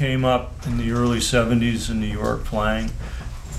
came 0.00 0.24
up 0.24 0.66
in 0.66 0.78
the 0.78 0.90
early 0.92 1.18
70s 1.18 1.90
in 1.90 2.00
New 2.00 2.06
York 2.06 2.42
playing. 2.44 2.90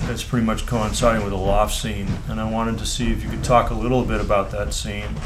That's 0.05 0.23
pretty 0.23 0.43
much 0.43 0.65
coinciding 0.65 1.21
with 1.21 1.33
the 1.33 1.37
loft 1.37 1.75
scene. 1.75 2.07
And 2.27 2.41
I 2.41 2.49
wanted 2.49 2.79
to 2.79 2.85
see 2.87 3.11
if 3.11 3.23
you 3.23 3.29
could 3.29 3.43
talk 3.43 3.69
a 3.69 3.75
little 3.75 4.03
bit 4.03 4.19
about 4.19 4.49
that 4.49 4.73
scene 4.73 5.17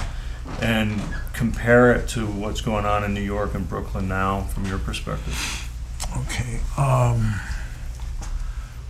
and 0.61 1.01
compare 1.31 1.93
it 1.93 2.09
to 2.09 2.25
what's 2.27 2.59
going 2.59 2.85
on 2.85 3.05
in 3.05 3.13
New 3.13 3.21
York 3.21 3.55
and 3.55 3.65
Brooklyn 3.65 4.09
now 4.09 4.41
from 4.41 4.65
your 4.65 4.77
perspective. 4.77 5.69
Okay. 6.17 6.59
Um, 6.77 7.39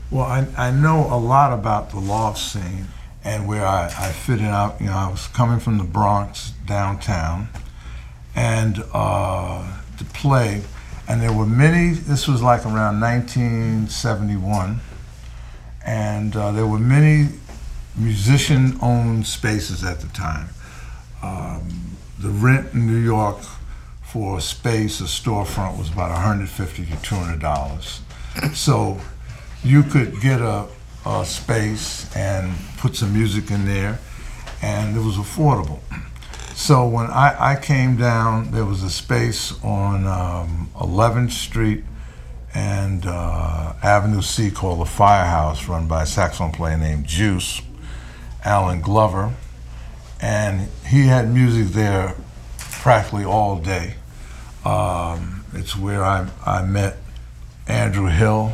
well, 0.10 0.26
I, 0.26 0.48
I 0.58 0.72
know 0.72 1.06
a 1.08 1.20
lot 1.20 1.54
about 1.54 1.92
the 1.92 2.00
loft 2.00 2.40
scene 2.40 2.88
and 3.24 3.48
where 3.48 3.68
I, 3.68 3.86
I 3.86 4.12
fitted 4.12 4.48
out. 4.48 4.82
You 4.82 4.88
know, 4.88 4.94
I 4.94 5.12
was 5.12 5.28
coming 5.28 5.60
from 5.60 5.78
the 5.78 5.84
Bronx 5.84 6.54
downtown 6.66 7.50
and 8.34 8.84
uh, 8.96 9.80
to 10.00 10.06
play. 10.06 10.64
And 11.08 11.22
there 11.22 11.34
were 11.34 11.46
many, 11.46 11.92
this 11.92 12.28
was 12.28 12.42
like 12.42 12.66
around 12.66 13.00
1971, 13.00 14.80
and 15.86 16.36
uh, 16.36 16.52
there 16.52 16.66
were 16.66 16.80
many 16.80 17.30
musician 17.96 18.78
owned 18.82 19.28
spaces 19.28 19.84
at 19.84 20.00
the 20.00 20.08
time. 20.08 20.50
Um, 21.22 21.98
the 22.20 22.30
rent 22.30 22.74
in 22.74 22.88
New 22.88 22.98
York 22.98 23.38
for 24.02 24.38
a 24.38 24.42
space, 24.42 25.00
a 25.00 25.04
storefront, 25.04 25.78
was 25.78 25.90
about 25.90 26.10
150 26.12 26.86
to 26.86 27.02
200 27.02 27.40
dollars. 27.40 28.02
So 28.54 29.00
you 29.64 29.84
could 29.84 30.20
get 30.22 30.42
a, 30.42 30.68
a 31.06 31.26
space 31.26 32.14
and 32.16 32.54
put 32.78 32.96
some 32.96 33.14
music 33.14 33.52
in 33.52 33.66
there, 33.66 34.00
and 34.62 34.98
it 34.98 35.02
was 35.02 35.18
affordable. 35.18 35.80
So 36.56 36.88
when 36.88 37.08
I, 37.08 37.52
I 37.52 37.56
came 37.58 37.98
down, 37.98 38.52
there 38.52 38.64
was 38.64 38.82
a 38.82 38.90
space 38.90 39.62
on 39.62 40.08
um, 40.08 40.72
11th 40.76 41.32
Street 41.32 41.84
and 42.54 43.06
uh, 43.06 43.74
Avenue 43.84 44.22
C 44.22 44.50
called 44.52 44.80
the 44.80 44.86
Firehouse, 44.86 45.68
run 45.68 45.86
by 45.90 46.04
a 46.04 46.06
saxophone 46.06 46.54
player 46.54 46.78
named 46.78 47.06
Juice, 47.06 47.62
Alan 48.46 48.80
Glover. 48.80 49.34
And 50.22 50.70
he 50.88 51.08
had 51.08 51.32
music 51.32 51.74
there 51.74 52.16
practically 52.58 53.26
all 53.26 53.60
day. 53.60 53.96
Um, 54.64 55.44
it's 55.54 55.76
where 55.76 56.06
I, 56.06 56.30
I 56.46 56.64
met 56.64 56.96
Andrew 57.68 58.08
Hill 58.08 58.54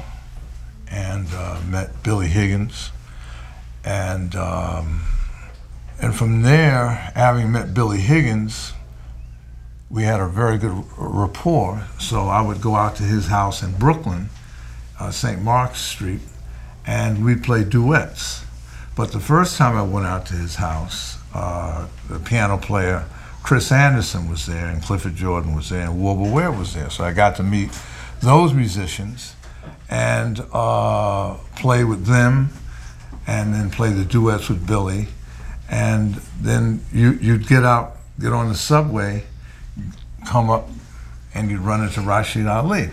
and 0.89 1.27
uh, 1.35 1.61
met 1.69 2.01
Billy 2.01 2.27
Higgins. 2.27 2.89
And 3.85 4.35
um, 4.35 5.01
and 6.01 6.15
from 6.15 6.41
there, 6.41 6.89
having 7.15 7.51
met 7.51 7.75
Billy 7.75 7.99
Higgins, 7.99 8.73
we 9.87 10.01
had 10.01 10.19
a 10.19 10.27
very 10.27 10.57
good 10.57 10.83
rapport. 10.97 11.85
So 11.99 12.21
I 12.21 12.41
would 12.41 12.59
go 12.59 12.75
out 12.75 12.95
to 12.95 13.03
his 13.03 13.27
house 13.27 13.61
in 13.61 13.73
Brooklyn, 13.73 14.29
uh, 14.99 15.11
St. 15.11 15.41
Mark's 15.43 15.79
Street, 15.79 16.21
and 16.87 17.23
we'd 17.23 17.43
play 17.43 17.63
duets. 17.63 18.43
But 18.95 19.11
the 19.11 19.19
first 19.19 19.57
time 19.57 19.77
I 19.77 19.83
went 19.83 20.07
out 20.07 20.25
to 20.27 20.33
his 20.33 20.55
house, 20.55 21.19
uh, 21.35 21.87
the 22.09 22.19
piano 22.19 22.57
player 22.57 23.05
Chris 23.43 23.71
Anderson 23.71 24.27
was 24.27 24.47
there, 24.47 24.67
and 24.67 24.81
Clifford 24.81 25.15
Jordan 25.15 25.55
was 25.55 25.69
there, 25.69 25.81
and 25.81 26.01
Wilbur 26.01 26.31
Ware 26.31 26.51
was 26.51 26.73
there. 26.73 26.89
So 26.89 27.03
I 27.03 27.13
got 27.13 27.35
to 27.35 27.43
meet 27.43 27.69
those 28.21 28.53
musicians 28.53 29.35
and 29.87 30.43
uh, 30.51 31.35
play 31.55 31.83
with 31.83 32.05
them, 32.05 32.49
and 33.27 33.53
then 33.53 33.69
play 33.69 33.91
the 33.91 34.05
duets 34.05 34.49
with 34.49 34.65
Billy 34.65 35.07
and 35.71 36.15
then 36.41 36.83
you, 36.93 37.13
you'd 37.13 37.47
get 37.47 37.63
out, 37.63 37.95
get 38.19 38.33
on 38.33 38.49
the 38.49 38.55
subway, 38.55 39.23
come 40.27 40.49
up, 40.49 40.67
and 41.33 41.49
you'd 41.49 41.61
run 41.61 41.81
into 41.81 42.01
Rashid 42.01 42.45
Ali. 42.45 42.89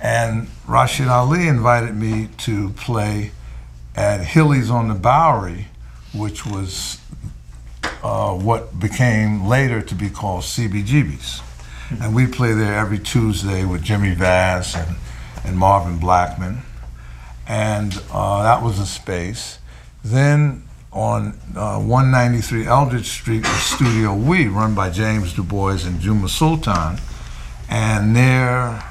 And 0.00 0.48
Rashid 0.66 1.08
Ali 1.08 1.46
invited 1.46 1.94
me 1.94 2.30
to 2.38 2.70
play 2.70 3.32
at 3.94 4.22
Hilly's 4.22 4.70
on 4.70 4.88
the 4.88 4.94
Bowery, 4.94 5.66
which 6.14 6.46
was 6.46 6.98
uh, 8.02 8.32
what 8.32 8.80
became 8.80 9.46
later 9.46 9.82
to 9.82 9.94
be 9.94 10.08
called 10.08 10.44
CBGB's. 10.44 11.42
And 12.00 12.14
we 12.14 12.26
play 12.26 12.54
there 12.54 12.78
every 12.78 12.98
Tuesday 12.98 13.66
with 13.66 13.82
Jimmy 13.82 14.14
Vass 14.14 14.74
and, 14.74 14.96
and 15.44 15.58
Marvin 15.58 15.98
Blackman. 15.98 16.62
And 17.46 18.00
uh, 18.10 18.42
that 18.42 18.62
was 18.62 18.78
a 18.78 18.86
space. 18.86 19.58
Then 20.04 20.67
on 20.98 21.38
uh, 21.54 21.78
193 21.78 22.66
Eldridge 22.66 23.08
Street 23.08 23.44
was 23.44 23.62
Studio 23.62 24.14
We, 24.16 24.48
run 24.48 24.74
by 24.74 24.90
James 24.90 25.32
Du 25.32 25.44
Bois 25.44 25.86
and 25.86 26.00
Juma 26.00 26.28
Sultan. 26.28 26.98
And 27.68 28.16
there, 28.16 28.82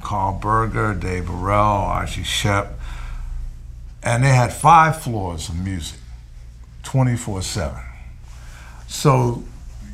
Karl 0.00 0.38
Berger, 0.38 0.94
Dave 0.94 1.26
Burrell, 1.26 1.56
Archie 1.56 2.22
Shepp, 2.22 2.74
and 4.00 4.22
they 4.22 4.28
had 4.28 4.52
five 4.52 5.02
floors 5.02 5.48
of 5.48 5.56
music, 5.56 5.98
24 6.84 7.42
7. 7.42 7.82
So 8.86 9.42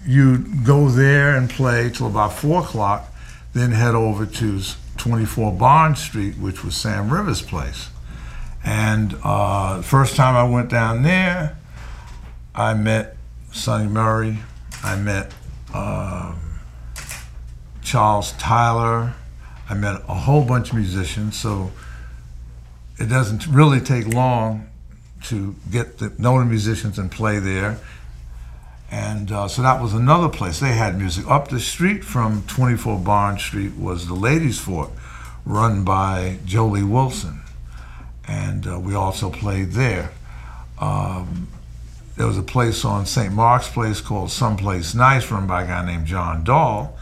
you'd 0.06 0.66
go 0.66 0.90
there 0.90 1.36
and 1.36 1.48
play 1.48 1.88
till 1.88 2.08
about 2.08 2.34
4 2.34 2.64
o'clock, 2.64 3.10
then 3.54 3.70
head 3.70 3.94
over 3.94 4.26
to 4.26 4.60
24 4.98 5.52
Barnes 5.52 6.00
Street, 6.00 6.36
which 6.36 6.62
was 6.62 6.76
Sam 6.76 7.10
Rivers' 7.10 7.40
place. 7.40 7.88
And 8.64 9.16
uh, 9.24 9.78
the 9.78 9.82
first 9.82 10.16
time 10.16 10.36
I 10.36 10.44
went 10.44 10.68
down 10.68 11.02
there, 11.02 11.56
I 12.54 12.74
met 12.74 13.16
Sunny 13.52 13.88
Murray. 13.88 14.38
I 14.82 14.96
met 14.96 15.32
um, 15.72 16.38
Charles 17.82 18.32
Tyler. 18.32 19.14
I 19.68 19.74
met 19.74 20.02
a 20.08 20.14
whole 20.14 20.44
bunch 20.44 20.70
of 20.70 20.76
musicians. 20.76 21.38
So 21.38 21.70
it 22.98 23.08
doesn't 23.08 23.46
really 23.46 23.80
take 23.80 24.06
long 24.08 24.68
to 25.24 25.54
get 25.70 25.98
to 25.98 26.12
know 26.20 26.38
the 26.38 26.44
musicians 26.44 26.98
and 26.98 27.10
play 27.10 27.38
there. 27.38 27.78
And 28.90 29.30
uh, 29.30 29.48
so 29.48 29.62
that 29.62 29.80
was 29.80 29.94
another 29.94 30.28
place. 30.28 30.58
They 30.58 30.72
had 30.72 30.98
music. 30.98 31.26
Up 31.28 31.48
the 31.48 31.60
street 31.60 32.04
from 32.04 32.42
24 32.48 32.98
Barnes 32.98 33.42
Street 33.42 33.76
was 33.76 34.08
the 34.08 34.14
Ladies' 34.14 34.58
Fort, 34.58 34.90
run 35.44 35.84
by 35.84 36.38
Joe 36.44 36.66
Lee 36.66 36.82
Wilson 36.82 37.40
and 38.30 38.66
uh, 38.66 38.78
we 38.78 38.94
also 38.94 39.28
played 39.28 39.72
there. 39.72 40.12
Um, 40.78 41.48
there 42.16 42.26
was 42.26 42.38
a 42.38 42.42
place 42.42 42.84
on 42.84 43.04
St. 43.04 43.32
Mark's 43.32 43.68
Place 43.68 44.00
called 44.00 44.30
Someplace 44.30 44.94
Nice, 44.94 45.30
run 45.30 45.48
by 45.48 45.64
a 45.64 45.66
guy 45.66 45.84
named 45.84 46.06
John 46.06 46.44
Dahl. 46.44 46.96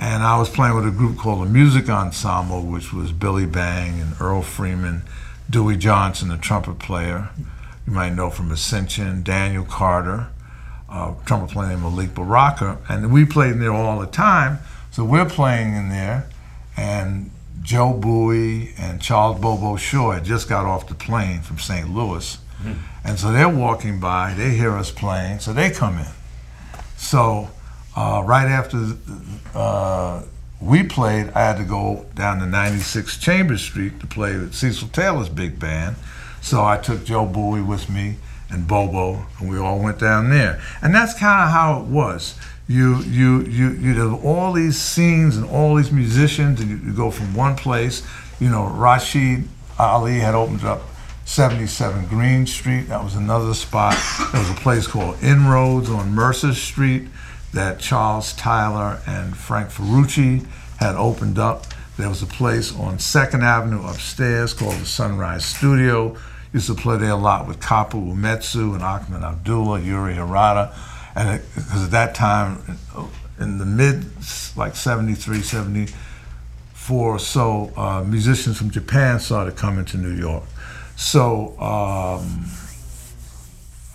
And 0.00 0.24
I 0.24 0.38
was 0.38 0.50
playing 0.50 0.74
with 0.74 0.86
a 0.86 0.90
group 0.90 1.18
called 1.18 1.46
the 1.46 1.50
Music 1.50 1.88
Ensemble, 1.88 2.62
which 2.62 2.92
was 2.92 3.12
Billy 3.12 3.46
Bang 3.46 4.00
and 4.00 4.20
Earl 4.20 4.42
Freeman, 4.42 5.02
Dewey 5.48 5.76
Johnson, 5.76 6.28
the 6.28 6.36
trumpet 6.36 6.80
player, 6.80 7.30
you 7.86 7.92
might 7.92 8.14
know 8.14 8.30
from 8.30 8.50
Ascension, 8.50 9.22
Daniel 9.22 9.64
Carter, 9.64 10.26
uh, 10.88 11.14
trumpet 11.24 11.52
player 11.52 11.68
named 11.68 11.82
Malik 11.82 12.14
Baraka. 12.14 12.78
And 12.88 13.12
we 13.12 13.24
played 13.24 13.52
in 13.52 13.60
there 13.60 13.72
all 13.72 14.00
the 14.00 14.06
time. 14.06 14.58
So 14.90 15.04
we're 15.04 15.26
playing 15.26 15.74
in 15.74 15.90
there, 15.90 16.28
and 16.76 17.30
Joe 17.66 17.92
Bowie 17.92 18.72
and 18.78 19.02
Charles 19.02 19.40
Bobo 19.40 19.74
Shaw 19.74 20.12
had 20.12 20.24
just 20.24 20.48
got 20.48 20.66
off 20.66 20.86
the 20.86 20.94
plane 20.94 21.40
from 21.40 21.58
St. 21.58 21.92
Louis. 21.92 22.38
Mm-hmm. 22.62 22.72
And 23.04 23.18
so 23.18 23.32
they're 23.32 23.48
walking 23.48 23.98
by, 23.98 24.34
they 24.34 24.50
hear 24.50 24.70
us 24.76 24.92
playing, 24.92 25.40
so 25.40 25.52
they 25.52 25.70
come 25.70 25.98
in. 25.98 26.06
So 26.96 27.50
uh, 27.96 28.22
right 28.24 28.46
after 28.46 28.92
uh, 29.52 30.22
we 30.60 30.84
played, 30.84 31.30
I 31.30 31.40
had 31.40 31.56
to 31.56 31.64
go 31.64 32.06
down 32.14 32.38
to 32.38 32.46
96 32.46 33.18
Chambers 33.18 33.62
Street 33.62 33.98
to 33.98 34.06
play 34.06 34.36
with 34.38 34.54
Cecil 34.54 34.88
Taylor's 34.88 35.28
big 35.28 35.58
band. 35.58 35.96
So 36.40 36.64
I 36.64 36.76
took 36.78 37.04
Joe 37.04 37.26
Bowie 37.26 37.62
with 37.62 37.90
me 37.90 38.14
and 38.48 38.68
Bobo, 38.68 39.26
and 39.40 39.50
we 39.50 39.58
all 39.58 39.80
went 39.80 39.98
down 39.98 40.30
there. 40.30 40.62
And 40.80 40.94
that's 40.94 41.14
kind 41.14 41.42
of 41.42 41.50
how 41.50 41.80
it 41.80 41.86
was 41.86 42.38
you 42.68 42.96
you 43.02 43.42
you 43.42 43.70
you 43.72 43.94
have 43.94 44.24
all 44.24 44.52
these 44.52 44.76
scenes 44.76 45.36
and 45.36 45.48
all 45.48 45.76
these 45.76 45.92
musicians, 45.92 46.60
and 46.60 46.70
you, 46.70 46.76
you, 46.78 46.92
go 46.92 47.10
from 47.10 47.32
one 47.34 47.54
place. 47.54 48.02
You 48.40 48.50
know, 48.50 48.66
Rashid 48.66 49.48
Ali 49.78 50.18
had 50.18 50.34
opened 50.34 50.64
up 50.64 50.82
77 51.26 52.06
Green 52.06 52.46
Street. 52.46 52.88
That 52.88 53.04
was 53.04 53.14
another 53.14 53.54
spot. 53.54 53.96
There 54.32 54.40
was 54.40 54.50
a 54.50 54.54
place 54.54 54.86
called 54.86 55.22
Inroads 55.22 55.88
on 55.88 56.12
Mercer 56.12 56.54
Street 56.54 57.08
that 57.52 57.78
Charles 57.78 58.32
Tyler 58.32 59.00
and 59.06 59.36
Frank 59.36 59.70
Ferrucci 59.70 60.44
had 60.78 60.96
opened 60.96 61.38
up. 61.38 61.66
There 61.96 62.08
was 62.08 62.22
a 62.22 62.26
place 62.26 62.74
on 62.76 62.98
Second 62.98 63.44
Avenue 63.44 63.86
upstairs 63.86 64.52
called 64.52 64.74
the 64.74 64.86
Sunrise 64.86 65.44
Studio. 65.44 66.16
Used 66.52 66.66
to 66.66 66.74
play 66.74 66.98
there 66.98 67.10
a 67.10 67.16
lot 67.16 67.46
with 67.46 67.60
Kapu 67.60 68.12
Umetsu 68.12 68.74
and 68.74 68.82
Ahmed 68.82 69.22
Abdullah, 69.22 69.80
Yuri 69.80 70.14
Harada 70.14 70.74
and 71.16 71.40
because 71.54 71.84
at 71.84 71.90
that 71.92 72.14
time, 72.14 72.78
in 73.40 73.56
the 73.56 73.64
mid 73.64 74.04
like 74.54 74.76
73, 74.76 75.40
74 75.40 77.14
or 77.14 77.18
so, 77.18 77.72
uh, 77.74 78.04
musicians 78.06 78.58
from 78.58 78.70
Japan 78.70 79.18
started 79.18 79.56
coming 79.56 79.86
to 79.86 79.96
New 79.96 80.12
York. 80.12 80.44
So 80.94 81.58
um, 81.58 82.44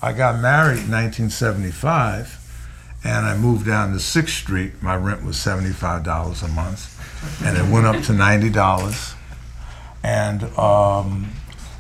I 0.02 0.14
got 0.14 0.42
married 0.42 0.80
in 0.80 0.92
1975, 0.92 2.40
and 3.04 3.26
I 3.26 3.38
moved 3.38 3.68
down 3.68 3.94
to 3.94 4.00
Sixth 4.00 4.36
Street. 4.36 4.82
My 4.82 4.96
rent 4.96 5.24
was 5.24 5.38
seventy-five 5.38 6.04
dollars 6.04 6.42
a 6.42 6.48
month, 6.48 6.98
and 7.44 7.56
it 7.56 7.72
went 7.72 7.86
up 7.86 8.04
to 8.06 8.14
ninety 8.14 8.50
dollars. 8.50 9.14
And 10.04 10.44
um, 10.58 11.32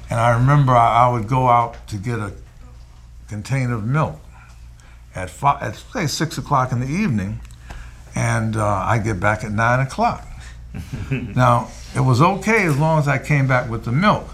and 0.10 0.20
I 0.20 0.38
remember 0.38 0.74
I, 0.74 1.08
I 1.08 1.12
would 1.12 1.28
go 1.28 1.48
out 1.48 1.88
to 1.88 1.98
get 1.98 2.20
a 2.20 2.34
container 3.28 3.76
of 3.76 3.86
milk 3.86 4.20
at 5.16 5.30
five, 5.30 5.62
at 5.62 5.76
say 5.76 6.08
six 6.08 6.38
o'clock 6.38 6.72
in 6.72 6.80
the 6.80 6.88
evening, 6.88 7.40
and 8.16 8.56
uh, 8.56 8.66
I 8.66 9.00
get 9.00 9.20
back 9.20 9.44
at 9.44 9.52
nine 9.52 9.80
o'clock. 9.80 10.28
now 11.12 11.70
it 11.96 12.00
was 12.00 12.22
okay 12.22 12.66
as 12.66 12.78
long 12.78 13.00
as 13.00 13.08
I 13.08 13.18
came 13.18 13.48
back 13.48 13.70
with 13.70 13.86
the 13.86 13.92
milk, 13.92 14.28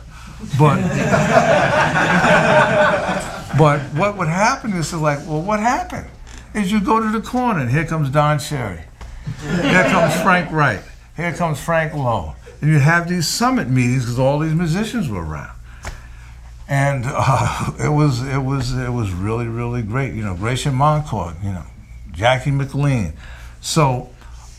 but 0.60 0.76
but 3.58 3.80
what 3.96 4.18
would 4.18 4.28
happen 4.28 4.74
is 4.74 4.94
like, 4.94 5.20
well, 5.20 5.42
what 5.42 5.60
happened? 5.60 6.08
Is 6.54 6.72
you 6.72 6.80
go 6.80 7.00
to 7.00 7.10
the 7.10 7.22
corner 7.22 7.62
and 7.62 7.70
here 7.70 7.86
comes 7.86 8.10
Don 8.10 8.40
Cherry, 8.40 8.84
here 9.42 9.84
comes 9.86 10.20
Frank 10.22 10.52
Wright, 10.52 10.82
here 11.16 11.34
comes 11.34 11.60
Frank 11.60 11.94
Lowe, 11.94 12.36
and 12.62 12.70
you 12.70 12.80
have 12.80 13.10
these 13.10 13.28
summit 13.28 13.70
meetings 13.70 14.04
because 14.04 14.20
all 14.20 14.40
these 14.40 14.54
musicians 14.54 15.10
were 15.10 15.26
around 15.26 15.57
and 16.68 17.04
uh, 17.06 17.72
it 17.80 17.90
was 17.90 18.22
it 18.28 18.44
was 18.44 18.78
it 18.78 18.92
was 18.92 19.12
really 19.12 19.48
really 19.48 19.82
great. 19.82 20.14
You 20.14 20.24
know, 20.24 20.36
Grachan 20.36 20.74
Moncur, 20.74 21.42
you 21.44 21.52
know, 21.52 21.64
Jackie 22.12 22.52
McLean. 22.52 23.14
So 23.62 24.10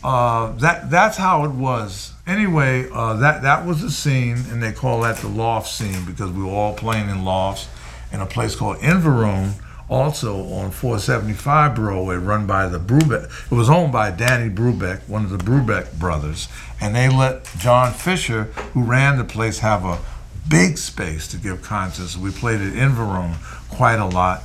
uh, 0.03 0.51
that 0.53 0.89
that's 0.89 1.17
how 1.17 1.45
it 1.45 1.51
was. 1.51 2.13
Anyway, 2.25 2.87
uh, 2.93 3.15
that 3.15 3.41
that 3.41 3.65
was 3.65 3.81
the 3.81 3.91
scene, 3.91 4.37
and 4.49 4.61
they 4.61 4.71
call 4.71 5.01
that 5.01 5.17
the 5.17 5.27
loft 5.27 5.67
scene 5.67 6.05
because 6.05 6.31
we 6.31 6.43
were 6.43 6.51
all 6.51 6.73
playing 6.73 7.09
in 7.09 7.25
lofts 7.25 7.67
in 8.11 8.21
a 8.21 8.25
place 8.25 8.55
called 8.55 8.77
Environ, 8.81 9.53
also 9.89 10.37
on 10.53 10.71
475 10.71 11.75
Broadway, 11.75 12.15
run 12.15 12.47
by 12.47 12.67
the 12.67 12.79
Brubeck. 12.79 13.29
It 13.51 13.55
was 13.55 13.69
owned 13.69 13.91
by 13.91 14.11
Danny 14.11 14.49
Brubeck, 14.49 15.07
one 15.07 15.23
of 15.25 15.29
the 15.31 15.37
Brubeck 15.37 15.93
brothers, 15.99 16.47
and 16.79 16.95
they 16.95 17.09
let 17.09 17.45
John 17.57 17.93
Fischer, 17.93 18.43
who 18.73 18.83
ran 18.83 19.17
the 19.17 19.23
place, 19.23 19.59
have 19.59 19.83
a 19.85 19.99
big 20.49 20.77
space 20.77 21.27
to 21.29 21.37
give 21.37 21.61
concerts. 21.61 22.17
We 22.17 22.31
played 22.31 22.61
at 22.61 22.73
Environ 22.73 23.35
quite 23.69 23.99
a 23.99 24.05
lot. 24.05 24.43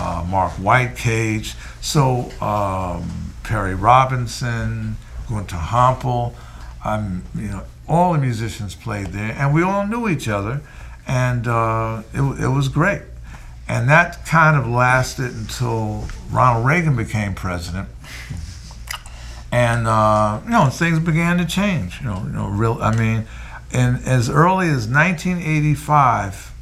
Uh, 0.00 0.24
Mark 0.28 0.52
Whitecage, 0.52 1.56
so 1.80 2.30
um, 2.40 3.34
Perry 3.42 3.74
Robinson, 3.74 4.96
Gunter 5.28 5.56
Hampel, 5.56 6.34
um, 6.84 7.24
you 7.34 7.48
know, 7.48 7.64
all 7.88 8.12
the 8.12 8.20
musicians 8.20 8.76
played 8.76 9.08
there, 9.08 9.32
and 9.32 9.52
we 9.52 9.62
all 9.62 9.86
knew 9.86 10.08
each 10.08 10.28
other, 10.28 10.60
and 11.06 11.48
uh, 11.48 12.02
it, 12.12 12.20
it 12.20 12.48
was 12.48 12.68
great. 12.68 13.02
And 13.68 13.88
that 13.88 14.24
kind 14.24 14.56
of 14.56 14.68
lasted 14.68 15.32
until 15.34 16.06
Ronald 16.30 16.64
Reagan 16.64 16.96
became 16.96 17.34
president, 17.34 17.88
and 19.50 19.86
uh, 19.86 20.40
you 20.44 20.50
know 20.50 20.70
things 20.70 20.98
began 21.00 21.38
to 21.38 21.44
change. 21.44 22.00
You 22.00 22.06
know, 22.06 22.22
you 22.24 22.32
know, 22.32 22.48
real. 22.48 22.78
I 22.80 22.96
mean, 22.96 23.26
and 23.72 24.04
as 24.04 24.30
early 24.30 24.68
as 24.68 24.88
1985, 24.88 26.52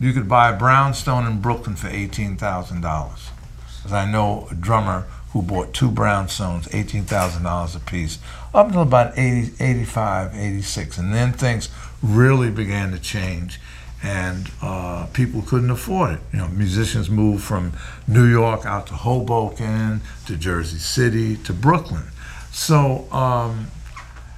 you 0.00 0.12
could 0.12 0.28
buy 0.28 0.50
a 0.50 0.56
brownstone 0.56 1.26
in 1.26 1.40
Brooklyn 1.40 1.76
for 1.76 1.88
$18,000. 1.88 3.30
Because 3.76 3.92
I 3.92 4.10
know 4.10 4.48
a 4.50 4.54
drummer 4.54 5.06
who 5.32 5.42
bought 5.42 5.74
two 5.74 5.90
brownstones, 5.90 6.68
$18,000 6.70 7.76
a 7.76 7.80
piece, 7.80 8.18
up 8.54 8.68
until 8.68 8.82
about 8.82 9.18
80, 9.18 9.62
85, 9.62 10.34
86. 10.34 10.98
And 10.98 11.12
then 11.12 11.32
things 11.32 11.68
really 12.02 12.50
began 12.50 12.92
to 12.92 12.98
change 12.98 13.60
and 14.02 14.50
uh, 14.62 15.06
people 15.12 15.42
couldn't 15.42 15.70
afford 15.70 16.14
it. 16.14 16.20
You 16.32 16.38
know, 16.38 16.48
musicians 16.48 17.10
moved 17.10 17.42
from 17.42 17.72
New 18.06 18.26
York 18.26 18.64
out 18.64 18.86
to 18.88 18.94
Hoboken, 18.94 20.02
to 20.26 20.36
Jersey 20.36 20.78
City, 20.78 21.36
to 21.38 21.52
Brooklyn. 21.52 22.04
So, 22.52 23.10
um, 23.12 23.68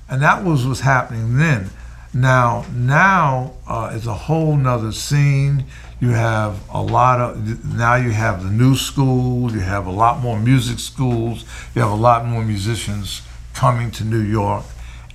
and 0.09 0.23
that 0.23 0.45
was 0.45 0.67
what's 0.67 0.81
happening 0.81 1.37
then. 1.37 1.71
Now, 2.13 2.65
now 2.75 3.55
uh, 3.67 3.93
it's 3.95 4.07
a 4.07 4.15
whole 4.15 4.57
nother 4.57 4.93
scene. 4.93 5.65
You 6.01 6.11
have 6.11 6.61
a 6.71 6.83
lot 6.83 7.21
of 7.21 7.75
now. 7.77 7.97
You 7.97 8.11
have 8.11 8.43
the 8.43 8.51
new 8.51 8.75
school. 8.75 9.53
You 9.53 9.61
have 9.61 9.87
a 9.87 9.91
lot 9.91 10.21
more 10.21 10.39
music 10.39 10.79
schools. 10.79 11.45
You 11.75 11.83
have 11.83 11.91
a 11.91 12.03
lot 12.03 12.27
more 12.27 12.43
musicians 12.43 13.23
coming 13.55 13.91
to 13.93 14.05
New 14.05 14.23
York, 14.23 14.65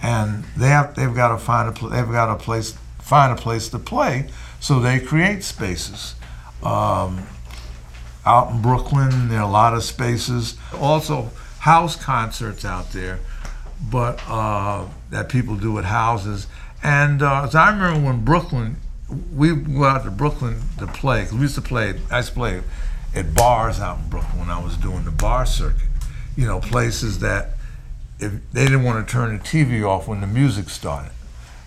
and 0.02 0.44
they 0.56 0.68
have 0.68 0.96
they've 0.96 1.14
got 1.14 1.30
to 1.30 1.38
find 1.38 1.76
a 1.76 1.88
they've 1.90 2.12
got 2.12 2.30
a 2.30 2.36
place 2.36 2.78
find 3.00 3.38
a 3.38 3.42
place 3.42 3.68
to 3.70 3.80
play. 3.80 4.30
So 4.60 4.80
they 4.80 5.00
create 5.00 5.44
spaces. 5.44 6.16
Um, 6.64 7.28
out 8.26 8.52
in 8.52 8.62
Brooklyn, 8.62 9.28
there 9.28 9.40
are 9.40 9.48
a 9.48 9.52
lot 9.52 9.74
of 9.74 9.84
spaces. 9.84 10.58
Also, 10.80 11.30
house 11.60 11.96
concerts 11.96 12.64
out 12.64 12.92
there, 12.92 13.20
but 13.92 14.22
uh, 14.28 14.86
that 15.10 15.30
people 15.30 15.56
do 15.56 15.78
at 15.78 15.86
houses 15.86 16.48
and 16.86 17.24
uh, 17.24 17.50
so 17.50 17.58
I 17.58 17.72
remember 17.72 18.06
when 18.06 18.24
Brooklyn, 18.24 18.78
we 19.34 19.56
go 19.56 19.86
out 19.86 20.04
to 20.04 20.12
Brooklyn 20.12 20.62
to 20.78 20.86
play. 20.86 21.24
Cause 21.24 21.34
we 21.34 21.40
used 21.40 21.56
to 21.56 21.62
play. 21.62 22.00
I 22.12 22.18
used 22.18 22.30
to 22.30 22.36
play 22.36 22.62
at 23.16 23.34
bars 23.34 23.80
out 23.80 23.98
in 23.98 24.10
Brooklyn 24.10 24.42
when 24.42 24.52
I 24.52 24.64
was 24.64 24.78
doing 24.78 25.04
the 25.04 25.10
bar 25.10 25.48
circuit. 25.48 25.90
You 26.38 26.46
know, 26.46 26.60
places 26.60 27.20
that 27.20 27.56
if 28.20 28.34
they 28.52 28.66
didn't 28.66 28.84
want 28.84 29.06
to 29.06 29.12
turn 29.12 29.36
the 29.36 29.44
TV 29.44 29.84
off 29.84 30.08
when 30.08 30.22
the 30.22 30.28
music 30.28 30.70
started. 30.70 31.12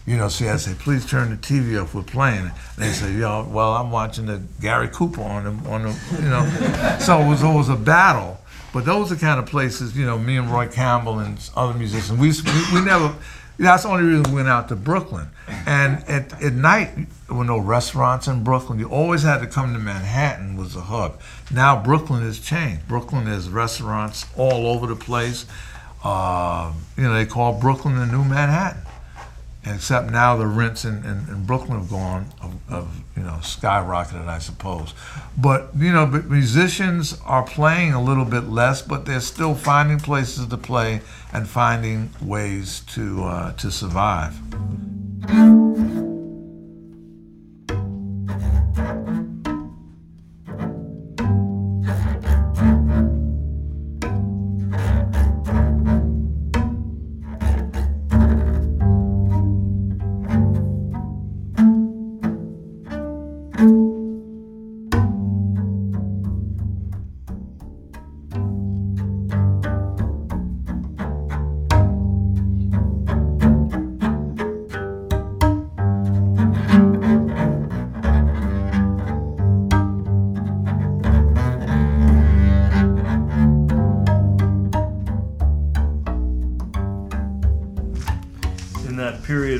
You 0.06 0.16
know, 0.16 0.28
so 0.28 0.48
I'd 0.48 0.60
say, 0.60 0.74
please 0.78 1.04
turn 1.04 1.30
the 1.30 1.36
TV 1.36 1.82
off. 1.82 1.94
We're 1.94 2.02
playing. 2.02 2.44
And 2.44 2.52
they 2.76 2.92
say, 2.92 3.12
yo, 3.12 3.44
well, 3.50 3.74
I'm 3.74 3.90
watching 3.90 4.26
the 4.26 4.40
Gary 4.60 4.88
Cooper 4.88 5.20
on 5.20 5.44
the, 5.44 5.68
on 5.68 5.82
the, 5.82 5.90
you 6.12 6.28
know. 6.28 6.98
so 7.00 7.18
it 7.20 7.28
was 7.28 7.42
always 7.42 7.68
a 7.68 7.76
battle. 7.76 8.38
But 8.72 8.84
those 8.84 9.10
are 9.10 9.16
kind 9.16 9.40
of 9.40 9.46
places, 9.46 9.96
you 9.96 10.06
know, 10.06 10.16
me 10.16 10.36
and 10.36 10.50
Roy 10.50 10.68
Campbell 10.68 11.18
and 11.18 11.38
other 11.56 11.76
musicians, 11.76 12.18
we, 12.18 12.28
we, 12.28 12.74
we 12.74 12.84
never, 12.84 13.14
that's 13.58 13.82
the 13.82 13.88
only 13.88 14.04
reason 14.04 14.22
we 14.30 14.36
went 14.36 14.48
out 14.48 14.68
to 14.68 14.76
Brooklyn. 14.76 15.28
And 15.66 16.04
at, 16.08 16.42
at 16.42 16.52
night, 16.52 16.94
there 17.26 17.36
were 17.36 17.44
no 17.44 17.58
restaurants 17.58 18.28
in 18.28 18.44
Brooklyn. 18.44 18.78
You 18.78 18.88
always 18.88 19.22
had 19.22 19.40
to 19.40 19.46
come 19.46 19.72
to 19.72 19.78
Manhattan 19.78 20.56
was 20.56 20.74
the 20.74 20.82
hub. 20.82 21.20
Now 21.52 21.82
Brooklyn 21.82 22.22
has 22.22 22.38
changed. 22.38 22.86
Brooklyn 22.86 23.26
has 23.26 23.48
restaurants 23.48 24.26
all 24.36 24.66
over 24.66 24.86
the 24.86 24.96
place. 24.96 25.46
Uh, 26.04 26.72
you 26.96 27.02
know, 27.02 27.12
they 27.12 27.26
call 27.26 27.58
Brooklyn 27.58 27.96
the 27.96 28.06
new 28.06 28.24
Manhattan 28.24 28.82
except 29.64 30.10
now 30.10 30.36
the 30.36 30.46
rents 30.46 30.84
in, 30.84 31.04
in, 31.04 31.26
in 31.28 31.44
Brooklyn 31.44 31.78
have 31.80 31.90
gone, 31.90 32.26
of, 32.40 32.54
of, 32.70 33.00
you 33.16 33.22
know, 33.22 33.38
skyrocketed, 33.42 34.26
I 34.26 34.38
suppose. 34.38 34.94
But, 35.36 35.70
you 35.76 35.92
know, 35.92 36.06
but 36.06 36.30
musicians 36.30 37.18
are 37.24 37.42
playing 37.42 37.92
a 37.92 38.02
little 38.02 38.24
bit 38.24 38.48
less, 38.48 38.82
but 38.82 39.04
they're 39.04 39.20
still 39.20 39.54
finding 39.54 39.98
places 39.98 40.46
to 40.46 40.56
play 40.56 41.00
and 41.32 41.48
finding 41.48 42.10
ways 42.20 42.80
to, 42.94 43.24
uh, 43.24 43.52
to 43.54 43.70
survive. 43.70 44.38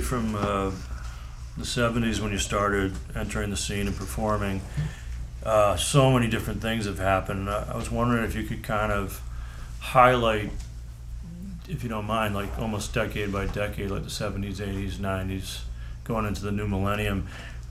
From 0.08 0.34
uh, 0.34 0.70
the 1.58 1.64
70s 1.64 2.18
when 2.18 2.32
you 2.32 2.38
started 2.38 2.94
entering 3.14 3.50
the 3.50 3.56
scene 3.58 3.86
and 3.86 3.94
performing, 3.94 4.62
uh, 5.44 5.76
so 5.76 6.10
many 6.10 6.28
different 6.28 6.62
things 6.62 6.86
have 6.86 6.98
happened. 6.98 7.50
I, 7.50 7.72
I 7.74 7.76
was 7.76 7.90
wondering 7.90 8.24
if 8.24 8.34
you 8.34 8.44
could 8.44 8.62
kind 8.62 8.90
of 8.90 9.20
highlight, 9.80 10.50
if 11.68 11.82
you 11.82 11.90
don't 11.90 12.06
mind, 12.06 12.34
like 12.34 12.58
almost 12.58 12.94
decade 12.94 13.30
by 13.30 13.48
decade, 13.48 13.90
like 13.90 14.02
the 14.02 14.08
70s, 14.08 14.56
80s, 14.56 14.92
90s, 14.92 15.60
going 16.04 16.24
into 16.24 16.40
the 16.42 16.52
new 16.52 16.66
millennium, 16.66 17.26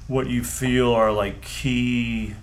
what 0.08 0.28
you 0.28 0.44
feel 0.44 0.94
are 0.94 1.12
like 1.12 1.42
key 1.42 2.36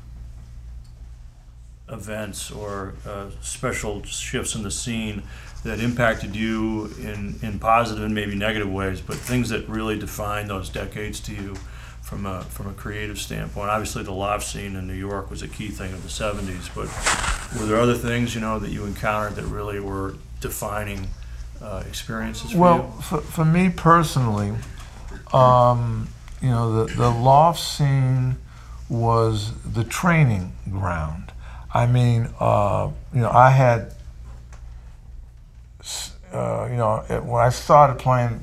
events 1.94 2.50
or 2.50 2.94
uh, 3.06 3.26
special 3.40 4.02
shifts 4.04 4.54
in 4.54 4.62
the 4.62 4.70
scene 4.70 5.22
that 5.64 5.80
impacted 5.80 6.36
you 6.36 6.90
in, 7.00 7.36
in 7.42 7.58
positive 7.58 8.04
and 8.04 8.14
maybe 8.14 8.34
negative 8.34 8.70
ways, 8.70 9.00
but 9.00 9.16
things 9.16 9.48
that 9.48 9.66
really 9.68 9.98
defined 9.98 10.50
those 10.50 10.68
decades 10.68 11.20
to 11.20 11.32
you 11.34 11.54
from 12.02 12.26
a 12.26 12.42
from 12.42 12.68
a 12.68 12.72
creative 12.74 13.18
standpoint. 13.18 13.70
Obviously, 13.70 14.02
the 14.02 14.12
loft 14.12 14.46
scene 14.46 14.76
in 14.76 14.86
New 14.86 14.92
York 14.92 15.30
was 15.30 15.40
a 15.42 15.48
key 15.48 15.68
thing 15.68 15.90
of 15.94 16.02
the 16.02 16.08
'70s, 16.10 16.68
but 16.74 16.88
were 17.58 17.66
there 17.66 17.80
other 17.80 17.94
things 17.94 18.34
you 18.34 18.42
know 18.42 18.58
that 18.58 18.70
you 18.70 18.84
encountered 18.84 19.36
that 19.36 19.44
really 19.44 19.80
were 19.80 20.16
defining 20.42 21.08
uh, 21.62 21.82
experiences 21.88 22.52
for 22.52 22.58
Well, 22.58 22.92
you? 22.96 23.02
for, 23.02 23.20
for 23.22 23.44
me 23.46 23.70
personally, 23.70 24.52
um, 25.32 26.08
you 26.42 26.50
know, 26.50 26.84
the, 26.84 26.94
the 26.94 27.10
loft 27.10 27.60
scene 27.60 28.36
was 28.90 29.52
the 29.64 29.84
training 29.84 30.52
ground. 30.70 31.23
I 31.74 31.86
mean, 31.86 32.28
uh, 32.38 32.88
you 33.12 33.20
know, 33.20 33.30
I 33.30 33.50
had, 33.50 33.92
uh, 36.32 36.68
you 36.70 36.76
know, 36.76 37.04
it, 37.10 37.24
when 37.24 37.42
I 37.42 37.48
started 37.48 37.98
playing 37.98 38.40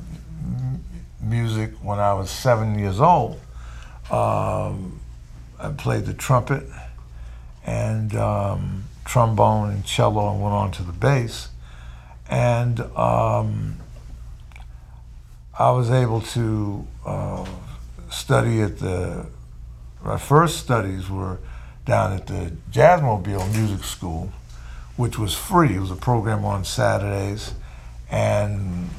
music 1.22 1.72
when 1.82 1.98
I 1.98 2.14
was 2.14 2.30
seven 2.30 2.78
years 2.78 3.00
old, 3.00 3.40
um, 4.12 5.00
I 5.58 5.70
played 5.78 6.06
the 6.06 6.14
trumpet 6.14 6.64
and 7.66 8.14
um, 8.16 8.84
trombone 9.06 9.70
and 9.70 9.86
cello 9.86 10.34
and 10.34 10.42
went 10.42 10.54
on 10.54 10.72
to 10.72 10.84
the 10.84 10.92
bass. 10.92 11.48
And 12.30 12.82
um, 12.98 13.78
I 15.58 15.72
was 15.72 15.90
able 15.90 16.20
to 16.20 16.86
uh, 17.06 17.46
study 18.10 18.62
at 18.62 18.80
the, 18.80 19.28
my 20.04 20.18
first 20.18 20.60
studies 20.60 21.10
were 21.10 21.40
down 21.92 22.14
at 22.14 22.28
the 22.28 22.54
Jazzmobile 22.72 23.54
Music 23.54 23.84
School, 23.84 24.32
which 24.96 25.20
was 25.20 25.36
free. 25.36 25.76
It 25.76 25.82
was 25.82 25.92
a 25.92 25.98
program 25.98 26.46
on 26.46 26.64
Saturdays. 26.64 27.54
And 28.10 28.90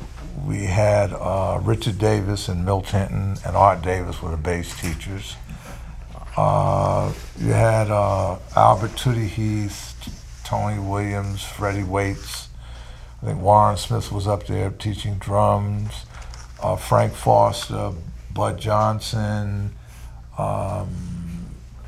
we 0.46 0.64
had 0.64 1.14
uh, 1.14 1.58
Richard 1.62 1.98
Davis 1.98 2.50
and 2.50 2.66
Milt 2.66 2.90
Hinton 2.90 3.36
and 3.46 3.56
Art 3.56 3.80
Davis 3.80 4.20
were 4.20 4.30
the 4.30 4.36
bass 4.36 4.78
teachers. 4.78 5.36
Uh, 6.36 7.14
you 7.38 7.52
had 7.52 7.90
uh, 7.90 8.36
Albert 8.54 8.90
Tootie 8.90 9.26
Heath, 9.26 10.42
Tony 10.44 10.78
Williams, 10.78 11.42
Freddie 11.42 11.84
Waits. 11.84 12.50
I 13.22 13.26
think 13.26 13.40
Warren 13.40 13.78
Smith 13.78 14.12
was 14.12 14.26
up 14.26 14.46
there 14.46 14.68
teaching 14.68 15.14
drums. 15.14 16.04
Uh, 16.62 16.76
Frank 16.76 17.14
Foster, 17.14 17.92
Bud 18.34 18.60
Johnson, 18.60 19.70
um, 20.36 21.11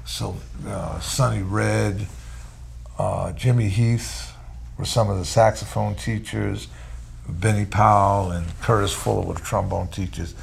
so 0.04 0.36
uh, 0.66 1.00
Sonny 1.00 1.42
Red, 1.42 2.06
uh, 2.98 3.32
Jimmy 3.32 3.68
Heath 3.68 4.32
were 4.78 4.84
some 4.84 5.10
of 5.10 5.18
the 5.18 5.24
saxophone 5.24 5.94
teachers. 5.94 6.68
Benny 7.28 7.64
Powell 7.64 8.30
and 8.30 8.46
Curtis 8.60 8.92
Fuller 8.92 9.26
were 9.26 9.34
the 9.34 9.40
trombone 9.40 9.88
teachers. 9.88 10.34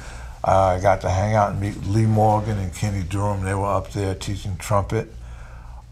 I 0.44 0.80
got 0.80 1.00
to 1.02 1.10
hang 1.10 1.34
out 1.34 1.52
and 1.52 1.60
meet 1.60 1.76
Lee 1.86 2.06
Morgan 2.06 2.58
and 2.58 2.74
Kenny 2.74 3.04
Dorham. 3.04 3.44
They 3.44 3.54
were 3.54 3.72
up 3.72 3.92
there 3.92 4.14
teaching 4.16 4.56
trumpet. 4.56 5.08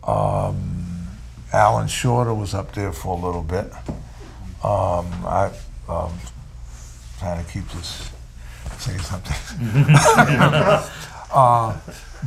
Um, 0.02 1.06
Alan 1.52 1.86
Shorter 1.86 2.34
was 2.34 2.54
up 2.54 2.72
there 2.74 2.92
for 2.92 3.16
a 3.16 3.20
little 3.20 3.42
bit. 3.42 3.72
Um, 4.64 5.06
I 5.24 5.52
um, 5.88 6.12
trying 7.18 7.44
to 7.44 7.50
keep 7.50 7.68
this 7.68 8.10
saying 8.78 8.98
something. 8.98 9.36
uh, 11.32 11.78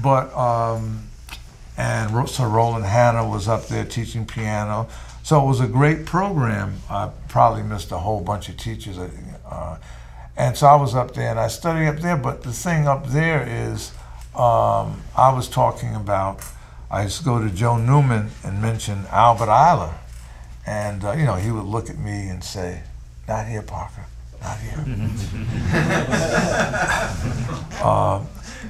but 0.02 0.34
um, 0.38 1.04
and 1.78 2.30
so 2.30 2.46
Roland 2.46 2.86
Hanna 2.86 3.28
was 3.28 3.48
up 3.48 3.68
there 3.68 3.86
teaching 3.86 4.26
piano. 4.26 4.88
So 5.24 5.44
it 5.44 5.48
was 5.48 5.60
a 5.60 5.68
great 5.68 6.06
program. 6.06 6.76
I 6.90 7.10
probably 7.30 7.64
missed 7.64 7.92
a 7.92 7.98
whole 7.98 8.22
bunch 8.22 8.50
of 8.50 8.58
teachers. 8.58 8.98
Uh, 8.98 9.78
and 10.36 10.58
so 10.58 10.68
I 10.68 10.76
was 10.76 10.96
up 10.96 11.14
there 11.14 11.30
and 11.30 11.40
I 11.40 11.48
studied 11.48 11.88
up 11.88 12.00
there. 12.00 12.18
But 12.18 12.44
the 12.44 12.52
thing 12.52 12.88
up 12.88 13.08
there 13.08 13.46
is, 13.48 13.92
um, 14.36 15.02
I 15.16 15.32
was 15.34 15.48
talking 15.48 15.96
about, 15.96 16.44
I 16.92 17.04
used 17.04 17.20
to 17.20 17.24
go 17.24 17.42
to 17.42 17.50
Joe 17.50 17.78
Newman 17.78 18.32
and 18.44 18.62
mention 18.62 19.06
Albert 19.10 19.48
Ayler. 19.48 19.94
And, 20.66 21.04
uh, 21.04 21.14
you 21.14 21.26
know, 21.26 21.36
he 21.36 21.52
would 21.52 21.66
look 21.66 21.90
at 21.90 21.98
me 21.98 22.30
and 22.30 22.44
say, 22.44 22.84
Not 23.28 23.48
here, 23.48 23.62
Parker, 23.62 24.06
not 24.42 24.58
here. 24.60 24.78
um, 27.84 28.28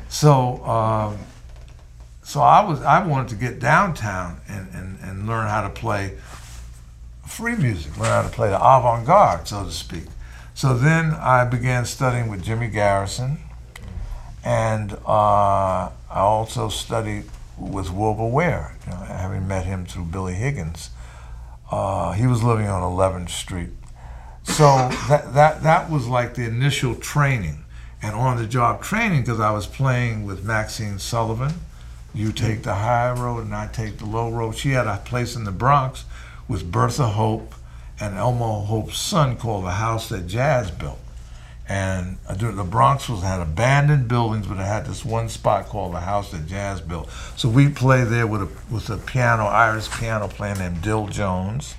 so, 0.10 0.64
um, 0.66 1.18
so 2.24 2.42
I 2.42 2.63
was 2.63 2.82
I 2.82 3.06
wanted 3.06 3.30
to 3.30 3.36
get 3.36 3.60
downtown 3.60 4.39
and, 4.48 4.68
and, 4.74 5.00
and 5.01 5.27
learn 5.27 5.48
how 5.48 5.62
to 5.62 5.70
play 5.70 6.18
free 7.27 7.56
music, 7.56 7.98
learn 7.98 8.10
how 8.10 8.22
to 8.24 8.30
play 8.30 8.50
the 8.50 8.58
avant-garde, 8.58 9.48
so 9.48 9.63
to 9.63 9.72
speak. 9.72 10.03
So 10.53 10.77
then 10.77 11.13
I 11.13 11.46
began 11.46 11.86
studying 11.86 12.30
with 12.30 12.44
Jimmy 12.44 12.68
Garrison, 12.68 13.39
and 14.44 14.94
uh, 15.08 15.89
I 15.89 15.92
also 16.12 16.70
studied 16.70 17.25
with 17.58 17.92
Wilbur 17.92 18.27
Ware, 18.27 18.75
you 18.86 18.92
know, 18.92 18.98
having 18.98 19.48
met 19.48 19.65
him 19.65 19.86
through 19.86 20.06
Billy 20.06 20.34
Higgins. 20.34 20.89
Uh, 21.72 22.12
he 22.12 22.27
was 22.27 22.44
living 22.44 22.68
on 22.68 22.82
11th 22.82 23.30
Street. 23.30 23.70
So 24.44 24.63
that, 25.10 25.34
that, 25.34 25.63
that 25.63 25.89
was 25.89 26.08
like 26.08 26.36
the 26.36 26.46
initial 26.46 26.96
training. 26.96 27.63
And 28.01 28.15
on 28.15 28.38
the 28.38 28.46
job 28.46 28.84
training, 28.84 29.22
because 29.22 29.39
I 29.39 29.51
was 29.51 29.65
playing 29.65 30.25
with 30.25 30.44
Maxine 30.44 31.00
Sullivan, 31.00 31.53
you 32.13 32.32
take 32.32 32.63
the 32.63 32.75
high 32.75 33.12
road 33.12 33.43
and 33.43 33.55
I 33.55 33.67
take 33.67 33.98
the 33.98 34.05
low 34.05 34.29
road. 34.32 34.55
She 34.55 34.72
had 34.72 34.88
a 34.88 34.98
place 34.98 35.36
in 35.36 35.43
the 35.43 35.51
Bronx 35.51 36.05
with 36.48 36.72
Bertha 36.72 37.08
Hope 37.08 37.55
and 38.00 38.15
Elmo 38.15 38.62
Hope's 38.62 39.00
son 39.00 39.38
called 39.38 39.65
the 39.65 39.72
house 39.72 40.10
that 40.10 40.27
Jazz 40.27 40.72
built. 40.72 41.00
And 41.67 42.17
uh, 42.27 42.34
the 42.36 42.63
Bronx 42.63 43.08
was 43.08 43.24
had 43.24 43.39
abandoned 43.39 44.10
buildings, 44.10 44.48
but 44.48 44.58
it 44.58 44.65
had 44.65 44.86
this 44.86 45.05
one 45.05 45.29
spot 45.29 45.67
called 45.67 45.93
the 45.93 46.01
house 46.01 46.32
that 46.32 46.46
Jazz 46.46 46.82
built. 46.82 47.10
So 47.38 47.48
we 47.48 47.70
played 47.70 48.08
there 48.08 48.27
with 48.27 48.41
a 48.41 48.50
with 48.70 48.89
a 48.89 48.98
piano, 48.98 49.46
Irish 49.46 49.89
piano 49.89 50.27
player 50.27 50.55
named 50.55 50.82
Dill 50.82 51.08
Jones, 51.08 51.75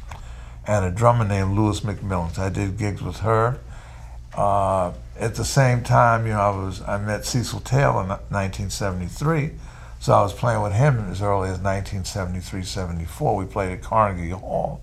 and 0.66 0.86
a 0.86 0.90
drummer 0.90 1.26
named 1.26 1.54
Louis 1.54 1.80
McMillan. 1.80 2.34
So 2.34 2.42
I 2.42 2.48
did 2.48 2.78
gigs 2.78 3.02
with 3.02 3.18
her. 3.18 3.58
Uh, 4.34 4.92
at 5.18 5.34
the 5.34 5.44
same 5.44 5.82
time, 5.82 6.26
you 6.26 6.32
know, 6.32 6.40
I 6.40 6.50
was 6.50 6.80
I 6.82 6.98
met 6.98 7.26
Cecil 7.26 7.60
Taylor 7.60 8.02
in 8.02 8.08
1973, 8.08 9.52
so 10.04 10.12
I 10.12 10.20
was 10.20 10.34
playing 10.34 10.61
with 10.61 10.75
him 10.75 11.11
as 11.11 11.23
early 11.23 11.49
as 11.49 11.61
1973-74. 11.61 13.38
We 13.38 13.46
played 13.46 13.73
at 13.73 13.80
Carnegie 13.80 14.28
Hall 14.32 14.82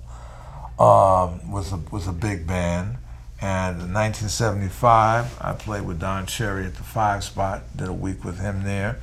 um, 0.80 1.52
with 1.52 1.72
a 1.72 1.78
with 1.92 2.08
a 2.08 2.12
big 2.12 2.48
band. 2.48 2.98
And 3.40 3.76
in 3.76 3.94
1975, 3.94 5.38
I 5.40 5.54
played 5.54 5.86
with 5.86 6.00
Don 6.00 6.26
Cherry 6.26 6.66
at 6.66 6.74
the 6.74 6.82
Five 6.82 7.24
Spot. 7.24 7.62
Did 7.76 7.90
a 7.90 7.94
week 7.94 8.24
with 8.26 8.40
him 8.40 8.64
there. 8.64 9.00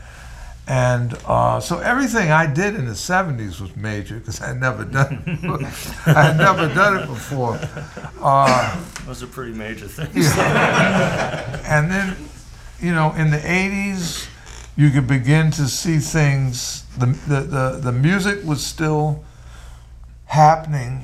And 0.67 1.17
uh, 1.25 1.61
so 1.61 1.79
everything 1.79 2.33
I 2.33 2.53
did 2.53 2.75
in 2.75 2.87
the 2.87 2.95
70s 2.95 3.61
was 3.61 3.77
major 3.77 4.19
because 4.19 4.41
I 4.41 4.49
had 4.49 4.61
never 4.61 4.85
done 4.85 5.23
I 6.07 6.23
had 6.23 6.37
never 6.37 6.67
done 6.75 6.99
it 7.01 7.07
before. 7.07 7.61
Uh, 8.21 8.85
Those 9.07 9.23
are 9.23 9.29
pretty 9.29 9.53
major 9.53 9.87
things. 9.87 10.37
and 10.37 11.89
then, 11.89 12.17
you 12.81 12.93
know, 12.93 13.13
in 13.15 13.31
the 13.31 13.39
80s, 13.39 14.27
you 14.79 14.91
could 14.91 15.09
begin 15.09 15.51
to 15.51 15.67
see 15.67 15.99
things. 15.99 16.85
The, 16.97 17.07
the, 17.07 17.41
the, 17.41 17.81
the 17.83 17.93
music 17.93 18.45
was 18.45 18.65
still 18.65 19.25
happening. 20.27 21.03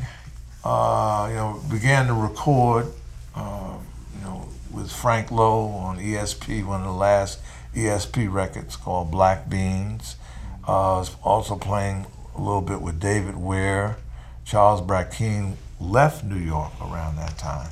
Uh, 0.63 1.27
you 1.29 1.35
know, 1.35 1.61
began 1.69 2.07
to 2.07 2.15
record, 2.15 2.87
uh, 3.35 3.77
you 4.17 4.25
know, 4.25 4.49
with 4.71 4.93
Frank 4.93 5.33
Lowe 5.33 5.67
on 5.67 5.99
ESP, 5.99 6.65
one 6.65 6.83
of 6.83 6.87
the 6.87 6.93
last 6.93 7.41
ESP 7.75 8.33
records 8.33 8.77
called 8.77 9.11
Black 9.11 9.51
Beings. 9.51 10.15
Uh, 10.69 11.05
also 11.25 11.57
playing 11.57 12.07
a 12.37 12.41
little 12.41 12.63
bit 12.63 12.81
with 12.81 13.01
David 13.01 13.37
Ware. 13.37 13.97
Charles 14.45 14.83
Brackeen 14.83 15.55
left 15.81 16.23
New 16.23 16.39
York 16.39 16.73
around 16.81 17.17
that 17.17 17.37
time 17.39 17.71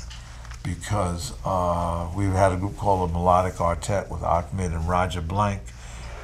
because 0.64 1.32
uh, 1.44 2.10
we 2.16 2.24
had 2.24 2.50
a 2.50 2.56
group 2.56 2.76
called 2.76 3.08
the 3.08 3.12
Melodic 3.12 3.54
Quartet 3.54 4.10
with 4.10 4.24
Ahmed 4.24 4.72
and 4.72 4.88
Roger 4.88 5.20
Blank. 5.20 5.60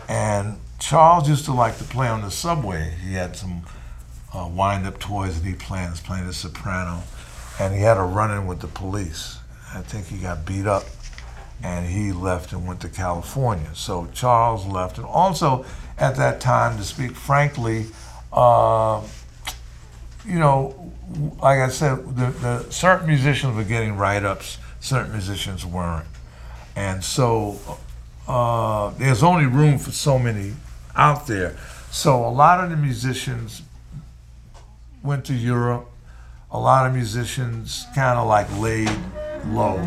And 0.09 0.59
Charles 0.79 1.29
used 1.29 1.45
to 1.45 1.53
like 1.53 1.77
to 1.79 1.85
play 1.85 2.09
on 2.09 2.23
the 2.23 2.31
subway. 2.31 2.95
He 3.05 3.13
had 3.15 3.37
some 3.37 3.63
uh, 4.35 4.49
wind-up 4.51 4.99
toys 4.99 5.41
that 5.41 5.47
he 5.47 5.55
played. 5.55 5.91
was 5.91 6.01
playing 6.01 6.27
the 6.27 6.33
soprano, 6.33 7.03
and 7.61 7.75
he 7.75 7.81
had 7.81 7.99
a 7.99 8.03
run-in 8.03 8.47
with 8.47 8.61
the 8.61 8.69
police. 8.69 9.39
I 9.75 9.83
think 9.83 10.07
he 10.07 10.19
got 10.19 10.47
beat 10.47 10.67
up, 10.67 10.85
and 11.63 11.87
he 11.87 12.13
left 12.13 12.53
and 12.53 12.67
went 12.67 12.81
to 12.81 12.89
California. 12.89 13.69
So 13.75 14.09
Charles 14.15 14.67
left, 14.67 14.97
and 14.97 15.07
also 15.07 15.65
at 15.99 16.17
that 16.17 16.41
time, 16.41 16.79
to 16.79 16.85
speak 16.85 17.15
frankly, 17.15 17.87
uh, 18.33 19.03
you 20.25 20.39
know, 20.39 20.93
like 21.43 21.61
I 21.61 21.69
said, 21.69 22.17
the, 22.17 22.31
the 22.31 22.71
certain 22.71 23.07
musicians 23.07 23.57
were 23.57 23.65
getting 23.65 23.97
write-ups, 23.97 24.59
certain 24.81 25.13
musicians 25.13 25.67
weren't, 25.67 26.07
and 26.77 27.03
so 27.03 27.59
uh, 28.29 28.91
there's 28.99 29.23
only 29.23 29.47
room 29.47 29.79
for 29.79 29.91
so 29.91 30.19
many 30.19 30.53
out 30.95 31.27
there. 31.27 31.57
So 31.91 32.25
a 32.27 32.29
lot 32.29 32.63
of 32.63 32.71
the 32.71 32.77
musicians 32.77 33.63
went 35.03 35.25
to 35.27 35.35
Europe. 35.35 35.89
A 36.51 36.59
lot 36.59 36.87
of 36.87 36.95
musicians 36.95 37.87
kind 37.95 38.19
of 38.19 38.27
like 38.27 38.47
laid 38.59 38.91
low. 39.47 39.79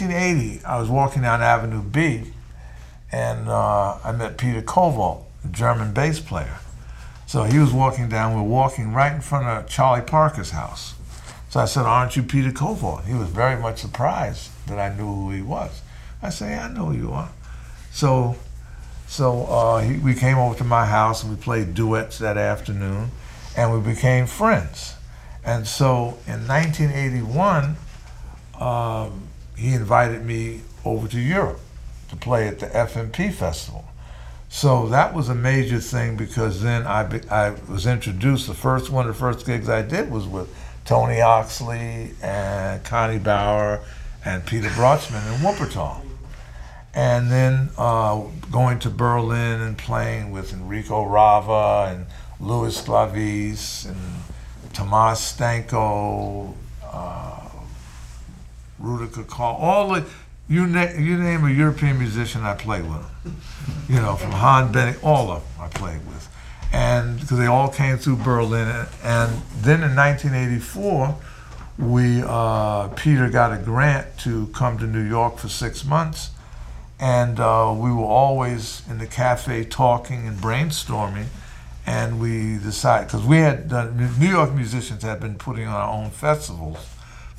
1980. 0.00 0.64
I 0.64 0.78
was 0.78 0.88
walking 0.88 1.22
down 1.22 1.42
Avenue 1.42 1.82
B, 1.82 2.32
and 3.12 3.48
uh, 3.48 3.98
I 4.02 4.12
met 4.12 4.38
Peter 4.38 4.62
Kowald, 4.62 5.24
a 5.44 5.48
German 5.48 5.92
bass 5.92 6.20
player. 6.20 6.58
So 7.26 7.44
he 7.44 7.58
was 7.58 7.72
walking 7.72 8.08
down. 8.08 8.34
We 8.34 8.40
were 8.40 8.48
walking 8.48 8.92
right 8.92 9.12
in 9.12 9.20
front 9.20 9.46
of 9.46 9.68
Charlie 9.68 10.02
Parker's 10.02 10.50
house. 10.50 10.94
So 11.50 11.60
I 11.60 11.66
said, 11.66 11.84
"Aren't 11.84 12.16
you 12.16 12.22
Peter 12.22 12.50
Kowald?" 12.50 13.04
He 13.04 13.14
was 13.14 13.28
very 13.28 13.60
much 13.60 13.78
surprised 13.78 14.50
that 14.66 14.78
I 14.78 14.96
knew 14.96 15.06
who 15.06 15.30
he 15.30 15.42
was. 15.42 15.82
I 16.22 16.30
say, 16.30 16.56
"I 16.56 16.68
know 16.68 16.86
who 16.86 16.96
you 16.96 17.12
are." 17.12 17.30
So 17.92 18.36
so 19.06 19.44
uh, 19.46 19.80
he, 19.80 19.98
we 19.98 20.14
came 20.14 20.38
over 20.38 20.56
to 20.58 20.64
my 20.64 20.86
house 20.86 21.22
and 21.22 21.36
we 21.36 21.42
played 21.42 21.74
duets 21.74 22.18
that 22.18 22.36
afternoon, 22.36 23.10
and 23.56 23.72
we 23.72 23.92
became 23.92 24.26
friends. 24.26 24.94
And 25.44 25.66
so 25.66 26.18
in 26.26 26.46
1981, 26.46 27.76
um, 28.60 29.29
he 29.60 29.74
invited 29.74 30.24
me 30.24 30.60
over 30.84 31.06
to 31.08 31.20
Europe 31.20 31.60
to 32.08 32.16
play 32.16 32.48
at 32.48 32.58
the 32.58 32.66
FMP 32.66 33.32
Festival. 33.32 33.84
So 34.48 34.88
that 34.88 35.14
was 35.14 35.28
a 35.28 35.34
major 35.34 35.78
thing 35.78 36.16
because 36.16 36.62
then 36.62 36.86
I, 36.86 37.20
I 37.30 37.50
was 37.68 37.86
introduced. 37.86 38.48
The 38.48 38.54
first 38.54 38.90
one 38.90 39.06
of 39.08 39.14
the 39.14 39.20
first 39.20 39.46
gigs 39.46 39.68
I 39.68 39.82
did 39.82 40.10
was 40.10 40.26
with 40.26 40.52
Tony 40.84 41.20
Oxley 41.20 42.14
and 42.20 42.82
Conny 42.82 43.18
Bauer 43.18 43.80
and 44.24 44.44
Peter 44.44 44.68
Brötzmann 44.70 45.24
in 45.34 45.40
Wuppertal 45.40 46.02
and 46.94 47.30
then 47.30 47.70
uh, 47.78 48.20
going 48.50 48.78
to 48.80 48.90
Berlin 48.90 49.60
and 49.60 49.78
playing 49.78 50.32
with 50.32 50.52
Enrico 50.52 51.04
Rava 51.04 51.94
and 51.94 52.06
Louis 52.40 52.80
Sclavis 52.80 53.86
and 53.86 53.98
Tomas 54.72 55.34
Stanko, 55.34 56.54
uh, 56.84 57.39
Rüdiger 58.82 59.26
Carl, 59.26 59.56
all 59.56 59.92
the 59.94 60.04
you, 60.48 60.66
na- 60.66 60.90
you 60.98 61.16
name 61.16 61.44
a 61.44 61.50
European 61.50 61.98
musician, 61.98 62.42
I 62.42 62.54
played 62.54 62.82
with 62.82 63.02
them. 63.02 63.36
You 63.88 63.96
know, 63.96 64.16
from 64.16 64.32
Han 64.32 64.72
Bennink, 64.72 65.02
all 65.04 65.30
of 65.30 65.42
them 65.42 65.64
I 65.64 65.68
played 65.68 66.04
with, 66.06 66.28
and 66.72 67.20
because 67.20 67.38
they 67.38 67.46
all 67.46 67.68
came 67.68 67.98
through 67.98 68.16
Berlin, 68.16 68.86
and 69.04 69.42
then 69.62 69.82
in 69.82 69.94
1984 69.94 71.16
we 71.80 72.22
uh, 72.26 72.88
Peter 72.88 73.30
got 73.30 73.52
a 73.52 73.56
grant 73.56 74.18
to 74.18 74.48
come 74.48 74.78
to 74.78 74.86
New 74.86 75.02
York 75.02 75.38
for 75.38 75.48
six 75.48 75.84
months. 75.84 76.30
And 76.98 77.40
uh, 77.40 77.74
we 77.74 77.90
were 77.90 78.04
always 78.04 78.82
in 78.90 78.98
the 78.98 79.06
cafe 79.06 79.64
talking 79.64 80.28
and 80.28 80.36
brainstorming. 80.36 81.26
And 81.86 82.20
we 82.20 82.58
decided 82.58 83.06
because 83.06 83.24
we 83.24 83.38
had 83.38 83.70
done, 83.70 83.96
new 84.20 84.28
york 84.28 84.52
musicians 84.52 85.02
had 85.02 85.18
been 85.18 85.36
putting 85.36 85.66
on 85.66 85.74
our 85.74 85.90
own 85.90 86.10
festivals 86.10 86.76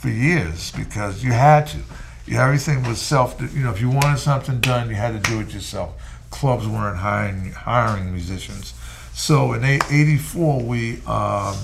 for 0.02 0.10
years 0.10 0.72
because 0.72 1.24
you 1.24 1.32
had 1.32 1.68
to 1.68 1.78
you, 2.26 2.38
everything 2.38 2.84
was 2.84 3.00
self 3.00 3.40
you 3.54 3.64
know 3.64 3.72
if 3.72 3.80
you 3.80 3.90
wanted 3.90 4.18
something 4.18 4.60
done 4.60 4.90
you 4.90 4.96
had 4.96 5.24
to 5.24 5.32
do 5.32 5.40
it 5.40 5.54
yourself 5.54 5.94
clubs 6.30 6.68
weren't 6.68 6.98
hiring 6.98 7.52
hiring 7.52 8.12
musicians 8.12 8.74
so 9.14 9.54
in 9.54 9.64
84 9.64 10.64
we 10.64 11.02
um, 11.06 11.56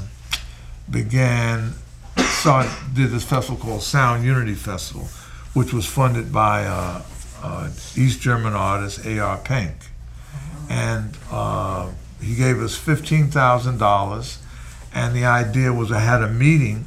began 0.89 1.73
started, 2.17 2.71
did 2.93 3.09
this 3.09 3.23
festival 3.23 3.57
called 3.57 3.81
sound 3.81 4.23
unity 4.23 4.53
festival 4.53 5.07
which 5.53 5.73
was 5.73 5.87
funded 5.87 6.31
by 6.31 6.65
uh, 6.65 7.01
uh, 7.41 7.69
East 7.95 8.21
German 8.21 8.53
artist 8.53 9.05
A.R. 9.05 9.39
Penck. 9.39 9.75
And 10.69 11.17
uh, 11.31 11.91
he 12.21 12.35
gave 12.35 12.61
us 12.61 12.77
$15,000. 12.77 14.37
And 14.93 15.15
the 15.15 15.25
idea 15.25 15.73
was 15.73 15.91
I 15.91 15.99
had 15.99 16.21
a 16.21 16.29
meeting, 16.29 16.85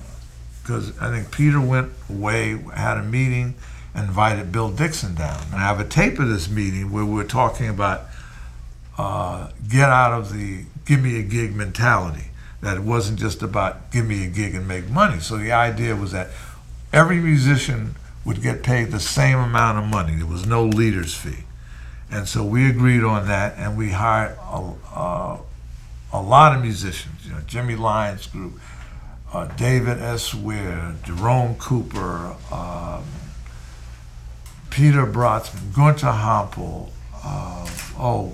because 0.71 0.97
I 1.01 1.11
think 1.11 1.33
Peter 1.33 1.61
went 1.61 1.91
away, 2.09 2.57
had 2.77 2.97
a 2.97 3.03
meeting, 3.03 3.55
invited 3.93 4.53
Bill 4.53 4.71
Dixon 4.71 5.17
down. 5.17 5.43
And 5.47 5.57
I 5.57 5.67
have 5.67 5.81
a 5.81 5.85
tape 5.85 6.21
of 6.21 6.29
this 6.29 6.49
meeting 6.49 6.93
where 6.93 7.05
we 7.05 7.13
were 7.13 7.25
talking 7.25 7.69
about 7.69 8.03
uh, 8.97 9.51
get 9.69 9.89
out 9.89 10.13
of 10.13 10.33
the 10.33 10.67
give 10.85 11.03
me 11.03 11.19
a 11.19 11.25
gig 11.25 11.57
mentality. 11.57 12.27
That 12.63 12.77
it 12.77 12.85
wasn't 12.85 13.19
just 13.19 13.43
about 13.43 13.91
give 13.91 14.07
me 14.07 14.25
a 14.25 14.29
gig 14.29 14.55
and 14.55 14.69
make 14.69 14.89
money. 14.89 15.19
So 15.19 15.39
the 15.39 15.51
idea 15.51 15.97
was 15.97 16.13
that 16.13 16.29
every 16.93 17.17
musician 17.17 17.97
would 18.25 18.41
get 18.41 18.63
paid 18.63 18.93
the 18.93 19.01
same 19.01 19.39
amount 19.39 19.79
of 19.79 19.85
money. 19.87 20.15
There 20.15 20.27
was 20.27 20.47
no 20.47 20.65
leader's 20.65 21.15
fee. 21.15 21.45
And 22.13 22.29
so 22.29 22.45
we 22.45 22.71
agreed 22.71 23.03
on 23.03 23.27
that, 23.27 23.57
and 23.57 23.77
we 23.77 23.91
hired 23.91 24.37
a, 24.39 24.75
uh, 24.95 25.39
a 26.13 26.23
lot 26.23 26.55
of 26.55 26.63
musicians. 26.63 27.27
You 27.27 27.33
know, 27.33 27.41
Jimmy 27.47 27.75
Lyons 27.77 28.27
Group, 28.27 28.61
uh, 29.33 29.47
David 29.57 29.99
S. 29.99 30.35
Ware, 30.35 30.95
Jerome 31.05 31.55
Cooper, 31.57 32.37
um, 32.53 33.05
Peter 34.71 35.07
Brötzmann, 35.07 35.75
Gunter 35.75 36.07
Hampel, 36.07 36.91
uh, 37.25 37.69
oh, 37.99 38.33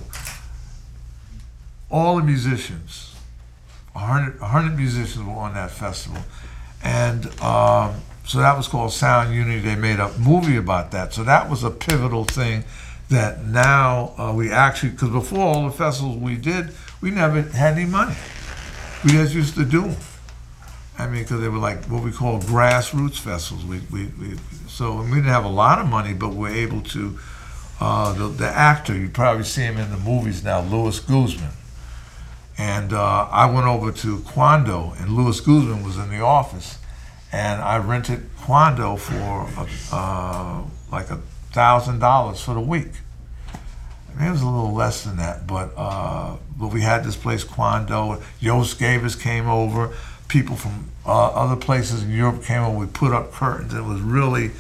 all 1.91 2.17
the 2.17 2.23
musicians, 2.23 3.15
100, 3.93 4.41
100 4.41 4.77
musicians 4.77 5.25
were 5.25 5.33
on 5.33 5.55
that 5.55 5.71
festival. 5.71 6.23
And 6.83 7.27
um, 7.41 7.95
so 8.25 8.39
that 8.39 8.57
was 8.57 8.69
called 8.69 8.93
Sound 8.93 9.35
Unity. 9.35 9.61
They 9.61 9.77
made 9.77 9.99
a 9.99 10.13
movie 10.19 10.57
about 10.57 10.91
that. 10.93 11.13
So 11.13 11.25
that 11.25 11.49
was 11.49 11.65
a 11.65 11.71
pivotal 11.71 12.25
thing 12.25 12.65
that 13.09 13.45
now 13.45 14.15
uh, 14.19 14.33
we 14.35 14.51
actually, 14.51 14.91
because 14.91 15.11
before 15.11 15.41
all 15.41 15.65
the 15.65 15.73
festivals 15.73 16.17
we 16.17 16.37
did, 16.37 16.71
we 17.01 17.11
never 17.11 17.43
had 17.43 17.75
any 17.75 17.87
money. 17.87 18.17
We 19.05 19.13
just 19.13 19.35
used 19.35 19.55
to 19.55 19.65
do 19.65 19.83
them. 19.83 19.97
I 20.99 21.07
mean, 21.07 21.23
because 21.23 21.41
they 21.41 21.49
were 21.49 21.59
like 21.59 21.85
what 21.87 22.03
we 22.03 22.11
call 22.11 22.41
grassroots 22.41 23.19
festivals. 23.19 23.65
We, 23.65 23.81
we, 23.91 24.07
we 24.19 24.37
so 24.67 25.03
we 25.03 25.11
didn't 25.11 25.25
have 25.25 25.45
a 25.45 25.49
lot 25.49 25.79
of 25.79 25.87
money, 25.87 26.15
but 26.15 26.31
we're 26.35 26.55
able 26.55 26.83
to. 26.83 27.19
Uh, 27.79 28.15
the, 28.15 28.29
the 28.29 28.49
actor, 28.49 28.97
you 28.97 29.07
probably 29.07 29.45
see 29.45 29.61
him 29.61 29.77
in 29.77 29.91
the 29.91 29.99
movies 29.99 30.43
now, 30.43 30.63
Luis 30.63 30.99
Guzman. 30.99 31.51
And 32.57 32.95
uh, 32.95 33.29
I 33.31 33.51
went 33.51 33.67
over 33.67 33.93
to 33.93 34.21
Cuando, 34.21 34.95
and 34.99 35.11
Luis 35.11 35.41
Guzman 35.41 35.85
was 35.85 35.99
in 35.99 36.09
the 36.09 36.21
office 36.21 36.79
and 37.33 37.61
I 37.61 37.77
rented 37.79 38.29
Cuando 38.43 38.97
for 38.97 39.49
uh, 39.93 40.63
like 40.91 41.11
a 41.11 41.21
thousand 41.53 41.99
dollars 41.99 42.41
for 42.41 42.55
the 42.55 42.61
week. 42.61 42.93
I 44.09 44.19
mean, 44.19 44.29
it 44.29 44.31
was 44.31 44.43
a 44.43 44.49
little 44.49 44.73
less 44.73 45.05
than 45.05 45.17
that, 45.17 45.47
but 45.47 45.73
uh, 45.77 46.37
but 46.59 46.69
we 46.69 46.81
had 46.81 47.05
this 47.05 47.17
place 47.17 47.45
Cuando. 47.45 48.23
Jos 48.41 48.75
Gabus 48.75 49.21
came 49.21 49.49
over 49.49 49.93
people 50.29 50.57
from 50.57 50.91
uh, 51.05 51.29
other 51.29 51.57
places 51.57 52.03
in 52.03 52.11
Europe 52.11 52.43
came 52.43 52.63
and 52.63 52.77
we 52.77 52.87
put 52.87 53.13
up 53.13 53.33
curtains. 53.33 53.75
It 53.75 53.83
was 53.83 54.01
really 54.01 54.51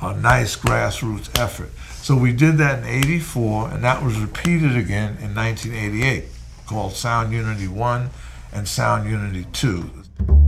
a 0.00 0.14
nice 0.14 0.56
grassroots 0.56 1.36
effort. 1.38 1.70
So 2.02 2.16
we 2.16 2.32
did 2.32 2.56
that 2.58 2.78
in 2.80 2.84
84, 2.86 3.70
and 3.70 3.84
that 3.84 4.02
was 4.02 4.18
repeated 4.18 4.76
again 4.76 5.18
in 5.20 5.34
1988, 5.34 6.24
called 6.66 6.92
Sound 6.92 7.32
Unity 7.32 7.68
1 7.68 8.10
and 8.52 8.68
Sound 8.68 9.10
Unity 9.10 9.46
2. 9.52 10.47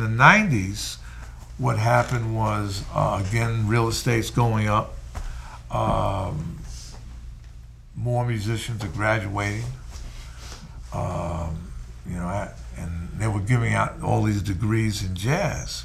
In 0.00 0.16
the 0.16 0.22
90s, 0.22 0.96
what 1.58 1.78
happened 1.78 2.36
was, 2.36 2.84
uh, 2.94 3.22
again, 3.26 3.66
real 3.66 3.88
estate's 3.88 4.30
going 4.30 4.68
up. 4.68 4.94
Um, 5.70 6.58
more 7.96 8.24
musicians 8.24 8.84
are 8.84 8.88
graduating. 8.88 9.64
Um, 10.94 11.72
you 12.08 12.16
know, 12.16 12.48
and 12.76 13.08
they 13.18 13.26
were 13.26 13.40
giving 13.40 13.74
out 13.74 14.02
all 14.02 14.22
these 14.22 14.42
degrees 14.42 15.02
in 15.02 15.14
jazz. 15.14 15.84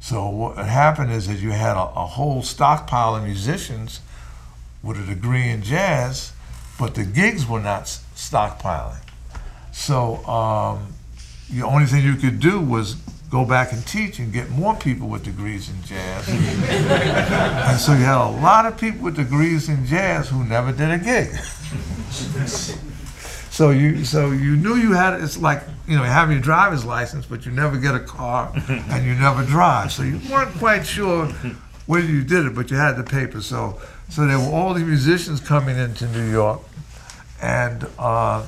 So 0.00 0.28
what 0.28 0.56
happened 0.56 1.12
is 1.12 1.28
that 1.28 1.38
you 1.38 1.50
had 1.50 1.76
a, 1.76 1.82
a 1.82 2.06
whole 2.06 2.42
stockpile 2.42 3.16
of 3.16 3.24
musicians 3.24 4.00
with 4.82 4.98
a 4.98 5.04
degree 5.04 5.50
in 5.50 5.62
jazz, 5.62 6.32
but 6.78 6.94
the 6.94 7.04
gigs 7.04 7.46
were 7.46 7.60
not 7.60 7.84
stockpiling. 7.84 9.02
So 9.72 10.24
um, 10.26 10.94
the 11.52 11.62
only 11.62 11.86
thing 11.86 12.04
you 12.04 12.16
could 12.16 12.40
do 12.40 12.60
was 12.60 12.96
go 13.30 13.44
back 13.44 13.72
and 13.72 13.86
teach 13.86 14.18
and 14.18 14.32
get 14.32 14.50
more 14.50 14.74
people 14.74 15.08
with 15.08 15.22
degrees 15.24 15.70
in 15.70 15.82
jazz. 15.84 16.28
and 16.28 17.78
so 17.78 17.92
you 17.92 18.04
had 18.04 18.18
a 18.18 18.30
lot 18.40 18.66
of 18.66 18.76
people 18.76 19.02
with 19.02 19.16
degrees 19.16 19.68
in 19.68 19.86
jazz 19.86 20.28
who 20.28 20.44
never 20.44 20.72
did 20.72 20.90
a 20.90 20.98
gig. 20.98 21.28
so 23.50 23.70
you 23.70 24.04
so 24.04 24.30
you 24.32 24.56
knew 24.56 24.74
you 24.74 24.92
had 24.92 25.20
it's 25.20 25.38
like 25.38 25.62
you 25.86 25.96
know 25.96 26.02
having 26.02 26.34
your 26.34 26.42
driver's 26.42 26.84
license, 26.84 27.26
but 27.26 27.46
you 27.46 27.52
never 27.52 27.76
get 27.76 27.94
a 27.94 28.00
car 28.00 28.52
and 28.68 29.06
you 29.06 29.14
never 29.14 29.44
drive. 29.44 29.92
So 29.92 30.02
you 30.02 30.20
weren't 30.30 30.54
quite 30.56 30.84
sure 30.84 31.26
whether 31.86 32.06
you 32.06 32.22
did 32.24 32.46
it, 32.46 32.54
but 32.54 32.70
you 32.70 32.76
had 32.76 32.96
the 32.96 33.04
paper. 33.04 33.40
So 33.40 33.80
so 34.08 34.26
there 34.26 34.38
were 34.38 34.52
all 34.52 34.74
these 34.74 34.86
musicians 34.86 35.40
coming 35.40 35.78
into 35.78 36.08
New 36.08 36.28
York, 36.30 36.60
and 37.40 37.86
uh, 37.96 38.44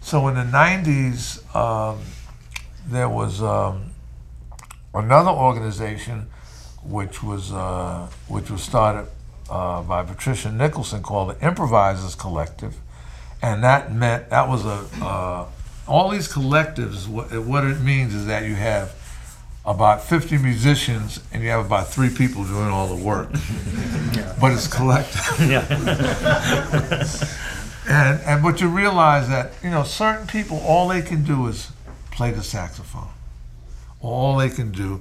so 0.00 0.28
in 0.28 0.34
the 0.34 0.42
'90s 0.42 1.54
um, 1.54 2.00
there 2.86 3.08
was 3.08 3.42
um, 3.42 3.90
another 4.94 5.30
organization 5.30 6.26
which 6.84 7.22
was 7.22 7.52
uh, 7.52 8.08
which 8.28 8.50
was 8.50 8.62
started 8.62 9.08
uh, 9.50 9.82
by 9.82 10.02
Patricia 10.02 10.50
Nicholson 10.50 11.02
called 11.02 11.30
the 11.30 11.46
Improvisers 11.46 12.14
Collective, 12.14 12.76
and 13.42 13.62
that 13.64 13.92
meant 13.92 14.30
that 14.30 14.48
was 14.48 14.64
a 14.64 14.86
uh, 15.04 15.46
all 15.86 16.10
these 16.10 16.32
collectives. 16.32 17.06
What, 17.08 17.32
what 17.44 17.64
it 17.64 17.80
means 17.80 18.14
is 18.14 18.26
that 18.26 18.44
you 18.44 18.54
have 18.54 18.94
about 19.64 20.02
50 20.02 20.38
musicians 20.38 21.20
and 21.30 21.42
you 21.42 21.50
have 21.50 21.66
about 21.66 21.88
three 21.88 22.08
people 22.08 22.44
doing 22.44 22.68
all 22.68 22.86
the 22.86 23.04
work, 23.04 23.30
but 24.40 24.52
it's 24.52 24.66
collective. 24.66 25.20
And 27.88 28.20
and 28.20 28.42
but 28.42 28.60
you 28.60 28.68
realize 28.68 29.28
that 29.28 29.52
you 29.62 29.70
know 29.70 29.82
certain 29.82 30.26
people 30.26 30.58
all 30.58 30.88
they 30.88 31.00
can 31.00 31.24
do 31.24 31.46
is 31.46 31.72
play 32.10 32.30
the 32.30 32.42
saxophone. 32.42 33.08
All 34.00 34.36
they 34.36 34.50
can 34.50 34.72
do, 34.72 35.00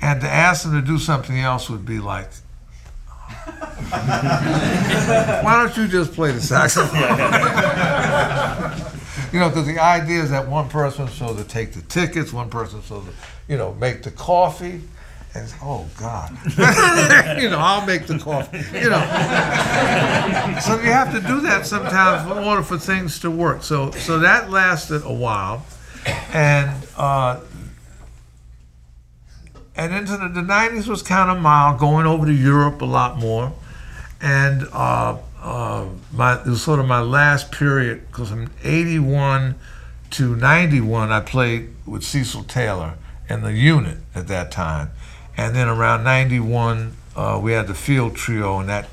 and 0.00 0.20
to 0.20 0.28
ask 0.28 0.64
them 0.64 0.72
to 0.72 0.86
do 0.86 0.98
something 0.98 1.38
else 1.38 1.70
would 1.70 1.86
be 1.86 1.98
like, 1.98 2.28
why 5.42 5.66
don't 5.66 5.76
you 5.76 5.88
just 5.88 6.12
play 6.12 6.30
the 6.30 6.40
saxophone? 6.40 7.00
you 9.32 9.40
know, 9.40 9.48
because 9.48 9.66
the 9.66 9.78
idea 9.78 10.22
is 10.22 10.30
that 10.30 10.46
one 10.46 10.68
person's 10.68 11.12
supposed 11.12 11.38
to 11.38 11.44
take 11.44 11.72
the 11.72 11.82
tickets, 11.82 12.32
one 12.32 12.50
person's 12.50 12.84
supposed 12.84 13.08
to, 13.08 13.14
you 13.48 13.56
know, 13.56 13.74
make 13.74 14.02
the 14.02 14.10
coffee. 14.10 14.80
Oh 15.62 15.86
God, 15.98 16.30
you 17.40 17.50
know, 17.50 17.58
I'll 17.58 17.86
make 17.86 18.06
the 18.06 18.18
coffee. 18.18 18.58
You 18.78 18.90
know, 18.90 19.00
so 20.60 20.74
you 20.80 20.92
have 20.92 21.12
to 21.12 21.20
do 21.20 21.40
that 21.42 21.66
sometimes 21.66 22.30
in 22.30 22.38
order 22.44 22.62
for 22.62 22.78
things 22.78 23.18
to 23.20 23.30
work. 23.30 23.62
So 23.62 23.90
so 23.92 24.18
that 24.20 24.50
lasted 24.50 25.02
a 25.04 25.12
while, 25.12 25.66
and 26.32 26.70
uh, 26.96 27.40
and 29.76 29.94
into 29.94 30.12
the, 30.12 30.28
the 30.28 30.40
90s 30.40 30.88
was 30.88 31.02
kind 31.02 31.30
of 31.30 31.42
mild, 31.42 31.78
going 31.78 32.06
over 32.06 32.26
to 32.26 32.32
Europe 32.32 32.80
a 32.80 32.86
lot 32.86 33.18
more, 33.18 33.52
and 34.20 34.66
uh, 34.72 35.18
uh, 35.42 35.86
my 36.12 36.40
it 36.40 36.46
was 36.46 36.62
sort 36.62 36.80
of 36.80 36.86
my 36.86 37.00
last 37.00 37.52
period 37.52 38.06
because 38.08 38.30
from 38.30 38.50
81 38.64 39.54
to 40.10 40.34
91 40.36 41.12
I 41.12 41.20
played 41.20 41.68
with 41.84 42.02
Cecil 42.02 42.44
Taylor 42.44 42.94
in 43.28 43.42
the 43.42 43.52
unit 43.52 43.98
at 44.14 44.28
that 44.28 44.50
time, 44.50 44.90
and 45.36 45.54
then 45.54 45.68
around 45.68 46.04
91 46.04 46.96
uh, 47.16 47.40
we 47.42 47.52
had 47.52 47.66
the 47.66 47.74
field 47.74 48.14
trio 48.14 48.58
and 48.58 48.68
that 48.68 48.88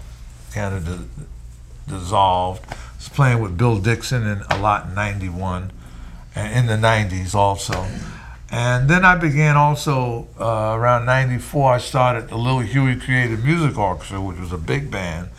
kind 0.53 0.75
of 0.75 0.86
di- 0.86 1.93
dissolved. 1.93 2.63
I 2.71 2.75
was 2.97 3.10
playing 3.10 3.41
with 3.41 3.58
Bill 3.58 3.79
Dixon 3.79 4.25
and 4.25 4.43
a 4.49 4.58
lot 4.58 4.88
in 4.88 4.95
91 4.95 5.71
and 6.36 6.58
in 6.58 6.67
the 6.67 6.88
90s 6.88 7.36
also. 7.36 7.86
And 8.49 8.88
then 8.88 9.03
I 9.03 9.15
began 9.15 9.58
also 9.58 10.27
uh, 10.39 10.77
around 10.77 11.06
94, 11.06 11.73
I 11.73 11.77
started 11.79 12.29
the 12.29 12.38
Little 12.38 12.60
Huey 12.60 12.95
Creative 12.95 13.43
Music 13.43 13.77
Orchestra, 13.77 14.21
which 14.21 14.39
was 14.39 14.51
a 14.51 14.58
big 14.58 14.91
band. 14.91 15.29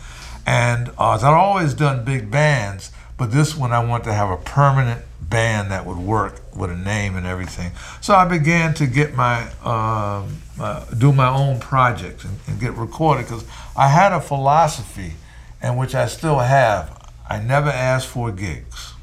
And 0.45 0.89
uh, 0.99 1.11
I'd 1.11 1.23
always 1.23 1.73
done 1.73 2.03
big 2.05 2.29
bands, 2.29 2.91
but 3.17 3.31
this 3.31 3.55
one 3.55 3.71
I 3.71 3.83
wanted 3.83 4.03
to 4.05 4.13
have 4.13 4.29
a 4.29 4.37
permanent 4.37 5.01
band 5.29 5.71
that 5.71 5.85
would 5.85 5.97
work 5.97 6.41
with 6.55 6.69
a 6.69 6.75
name 6.75 7.15
and 7.15 7.25
everything. 7.25 7.71
So 8.01 8.13
I 8.13 8.25
began 8.25 8.73
to 8.75 8.87
get 8.87 9.15
my, 9.15 9.49
um 9.63 10.41
uh, 10.59 10.85
do 10.97 11.11
my 11.11 11.27
own 11.27 11.59
projects 11.59 12.23
and, 12.23 12.37
and 12.47 12.59
get 12.59 12.73
recorded 12.73 13.25
because 13.25 13.45
I 13.75 13.89
had 13.89 14.13
a 14.13 14.21
philosophy, 14.21 15.13
and 15.61 15.77
which 15.77 15.95
I 15.95 16.07
still 16.07 16.39
have. 16.39 17.11
I 17.29 17.39
never 17.39 17.69
asked 17.69 18.07
for 18.07 18.31
gigs. 18.31 18.93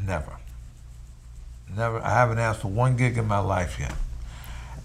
Never. 0.00 0.38
Never. 1.76 2.00
I 2.00 2.10
haven't 2.10 2.38
asked 2.38 2.62
for 2.62 2.68
one 2.68 2.96
gig 2.96 3.18
in 3.18 3.26
my 3.26 3.40
life 3.40 3.78
yet. 3.78 3.94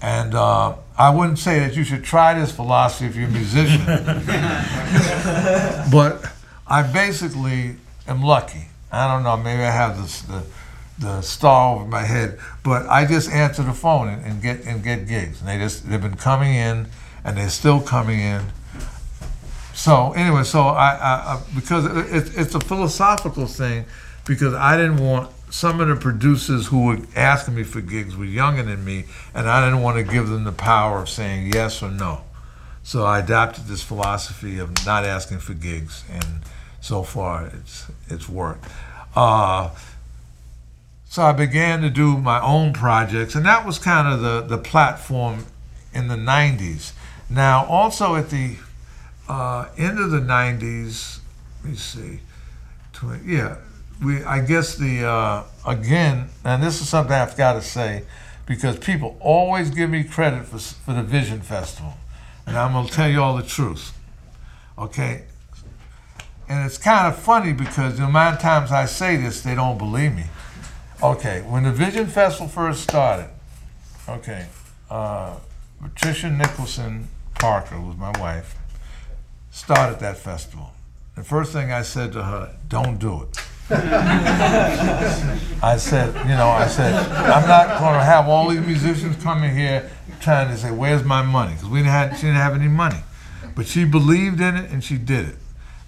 And 0.01 0.33
uh, 0.33 0.75
I 0.97 1.15
wouldn't 1.15 1.37
say 1.37 1.59
that 1.59 1.75
you 1.75 1.83
should 1.83 2.03
try 2.03 2.33
this 2.33 2.51
philosophy 2.51 3.05
if 3.05 3.15
you're 3.15 3.27
a 3.27 3.31
musician. 3.31 3.85
but 5.91 6.25
I 6.67 6.81
basically 6.91 7.75
am 8.07 8.23
lucky. 8.23 8.70
I 8.91 9.07
don't 9.07 9.23
know. 9.23 9.37
Maybe 9.37 9.63
I 9.63 9.71
have 9.71 10.01
this, 10.01 10.21
the 10.21 10.43
the 10.99 11.21
star 11.21 11.75
over 11.75 11.85
my 11.85 12.03
head, 12.03 12.37
but 12.63 12.85
I 12.87 13.05
just 13.05 13.31
answer 13.31 13.63
the 13.63 13.73
phone 13.73 14.07
and, 14.07 14.25
and 14.25 14.41
get 14.41 14.65
and 14.65 14.83
get 14.83 15.07
gigs. 15.07 15.39
And 15.39 15.49
they 15.49 15.57
just 15.57 15.89
they've 15.89 16.01
been 16.01 16.15
coming 16.15 16.53
in, 16.53 16.87
and 17.23 17.37
they're 17.37 17.49
still 17.49 17.81
coming 17.81 18.19
in. 18.19 18.43
So 19.73 20.11
anyway, 20.13 20.43
so 20.43 20.61
I, 20.61 20.89
I, 20.91 21.13
I 21.33 21.41
because 21.55 21.85
it, 21.85 22.37
it's 22.37 22.53
a 22.55 22.59
philosophical 22.59 23.47
thing, 23.47 23.85
because 24.25 24.53
I 24.53 24.77
didn't 24.77 24.97
want 24.97 25.31
some 25.49 25.81
of 25.81 25.87
the 25.87 25.95
producers 25.95 26.67
who 26.67 26.85
were 26.85 26.99
asking 27.15 27.55
me 27.55 27.63
for 27.63 27.81
gigs 27.81 28.15
were 28.15 28.25
younger 28.25 28.63
than 28.63 28.85
me, 28.85 29.05
and 29.33 29.49
I 29.49 29.65
didn't 29.65 29.81
want 29.81 29.97
to 29.97 30.03
give 30.03 30.29
them 30.29 30.43
the 30.43 30.51
power 30.51 30.99
of 30.99 31.09
saying 31.09 31.51
yes 31.53 31.81
or 31.81 31.89
no. 31.89 32.21
So 32.83 33.05
I 33.05 33.19
adopted 33.19 33.65
this 33.65 33.83
philosophy 33.83 34.59
of 34.59 34.85
not 34.85 35.03
asking 35.03 35.39
for 35.39 35.53
gigs, 35.53 36.03
and 36.11 36.41
so 36.81 37.03
far 37.03 37.45
it's 37.45 37.87
it's 38.09 38.27
worked. 38.27 38.65
Uh, 39.15 39.69
so 41.11 41.23
I 41.23 41.33
began 41.33 41.81
to 41.81 41.89
do 41.89 42.17
my 42.17 42.39
own 42.41 42.71
projects, 42.71 43.35
and 43.35 43.45
that 43.45 43.65
was 43.65 43.77
kind 43.77 44.07
of 44.07 44.21
the, 44.21 44.55
the 44.55 44.57
platform 44.57 45.45
in 45.93 46.07
the 46.07 46.15
90s. 46.15 46.93
Now, 47.29 47.65
also 47.65 48.15
at 48.15 48.29
the 48.29 48.55
uh, 49.27 49.67
end 49.77 49.99
of 49.99 50.11
the 50.11 50.21
90s, 50.21 51.19
let 51.63 51.71
me 51.71 51.77
see, 51.77 52.21
tw- 52.93 53.25
yeah, 53.25 53.57
we, 54.01 54.23
I 54.23 54.39
guess 54.39 54.77
the, 54.77 55.05
uh, 55.05 55.43
again, 55.67 56.29
and 56.45 56.63
this 56.63 56.79
is 56.79 56.87
something 56.87 57.13
I've 57.13 57.35
got 57.35 57.53
to 57.53 57.61
say, 57.61 58.03
because 58.45 58.77
people 58.77 59.17
always 59.19 59.69
give 59.69 59.89
me 59.89 60.05
credit 60.05 60.45
for, 60.45 60.59
for 60.59 60.93
the 60.93 61.03
Vision 61.03 61.41
Festival, 61.41 61.95
and 62.47 62.57
I'm 62.57 62.85
to 62.85 62.89
tell 62.89 63.09
you 63.09 63.21
all 63.21 63.35
the 63.35 63.43
truth, 63.43 63.91
okay? 64.77 65.23
And 66.51 66.65
it's 66.65 66.77
kind 66.77 67.07
of 67.07 67.17
funny 67.17 67.53
because 67.53 67.97
the 67.97 68.03
amount 68.03 68.35
of 68.35 68.41
times 68.41 68.73
I 68.73 68.83
say 68.83 69.15
this, 69.15 69.39
they 69.39 69.55
don't 69.55 69.77
believe 69.77 70.13
me. 70.13 70.25
Okay, 71.01 71.45
when 71.47 71.63
the 71.63 71.71
Vision 71.71 72.07
Festival 72.07 72.49
first 72.49 72.83
started, 72.83 73.29
okay, 74.09 74.47
uh, 74.89 75.37
Patricia 75.81 76.29
Nicholson 76.29 77.07
Parker, 77.35 77.79
was 77.79 77.95
my 77.95 78.11
wife, 78.19 78.55
started 79.49 80.01
that 80.01 80.17
festival. 80.17 80.73
The 81.15 81.23
first 81.23 81.53
thing 81.53 81.71
I 81.71 81.83
said 81.83 82.11
to 82.11 82.23
her, 82.23 82.53
don't 82.67 82.99
do 82.99 83.23
it. 83.23 83.37
I 85.63 85.77
said, 85.77 86.13
you 86.27 86.35
know, 86.35 86.49
I 86.49 86.67
said, 86.67 86.93
I'm 86.93 87.47
not 87.47 87.79
going 87.79 87.93
to 87.93 88.03
have 88.03 88.27
all 88.27 88.49
these 88.49 88.59
musicians 88.59 89.15
coming 89.23 89.55
here 89.55 89.89
trying 90.19 90.49
to 90.49 90.57
say, 90.57 90.71
where's 90.71 91.05
my 91.05 91.21
money? 91.21 91.53
Because 91.53 91.69
we 91.69 91.79
she 91.79 91.85
didn't 91.85 92.35
have 92.35 92.55
any 92.55 92.67
money. 92.67 92.99
But 93.55 93.67
she 93.67 93.85
believed 93.85 94.41
in 94.41 94.57
it 94.57 94.69
and 94.69 94.83
she 94.83 94.97
did 94.97 95.29
it. 95.29 95.35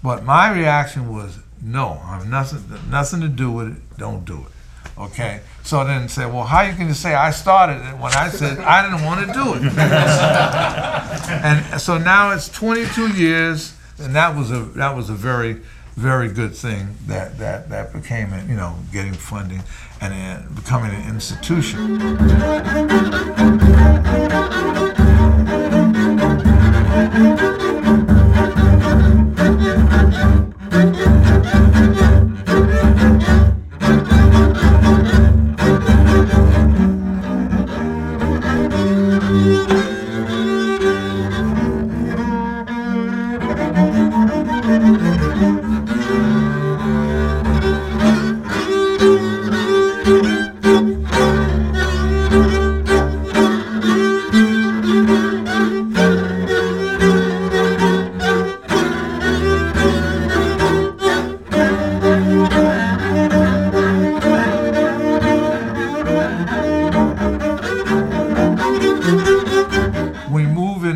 But 0.03 0.23
my 0.25 0.51
reaction 0.51 1.11
was, 1.11 1.39
no, 1.61 2.01
I 2.03 2.17
have 2.17 2.27
nothing, 2.29 2.61
nothing 2.91 3.21
to 3.21 3.29
do 3.29 3.49
with 3.49 3.69
it. 3.69 3.97
Don't 3.97 4.25
do 4.25 4.39
it. 4.39 4.51
Okay. 4.97 5.39
So 5.63 5.83
then 5.85 6.09
say, 6.09 6.25
well, 6.25 6.43
how 6.43 6.61
you 6.61 6.73
can 6.75 6.89
just 6.89 7.01
say 7.01 7.15
I 7.15 7.31
started 7.31 7.77
it 7.77 7.97
when 7.97 8.13
I 8.13 8.27
said 8.27 8.59
I 8.59 8.83
didn't 8.83 9.05
want 9.05 9.25
to 9.25 9.33
do 9.33 9.53
it? 9.55 9.63
and 11.43 11.81
so 11.81 11.97
now 11.97 12.31
it's 12.31 12.49
22 12.49 13.13
years, 13.13 13.73
and 13.97 14.13
that 14.15 14.35
was 14.35 14.51
a 14.51 14.59
that 14.75 14.95
was 14.95 15.09
a 15.09 15.13
very 15.13 15.61
very 15.95 16.27
good 16.27 16.55
thing 16.55 16.95
that 17.07 17.37
that 17.37 17.69
that 17.69 17.93
became, 17.93 18.33
a, 18.33 18.43
you 18.43 18.55
know, 18.55 18.75
getting 18.91 19.13
funding 19.13 19.63
and 20.01 20.13
uh, 20.13 20.41
becoming 20.53 20.93
an 20.93 21.07
institution. 21.07 21.99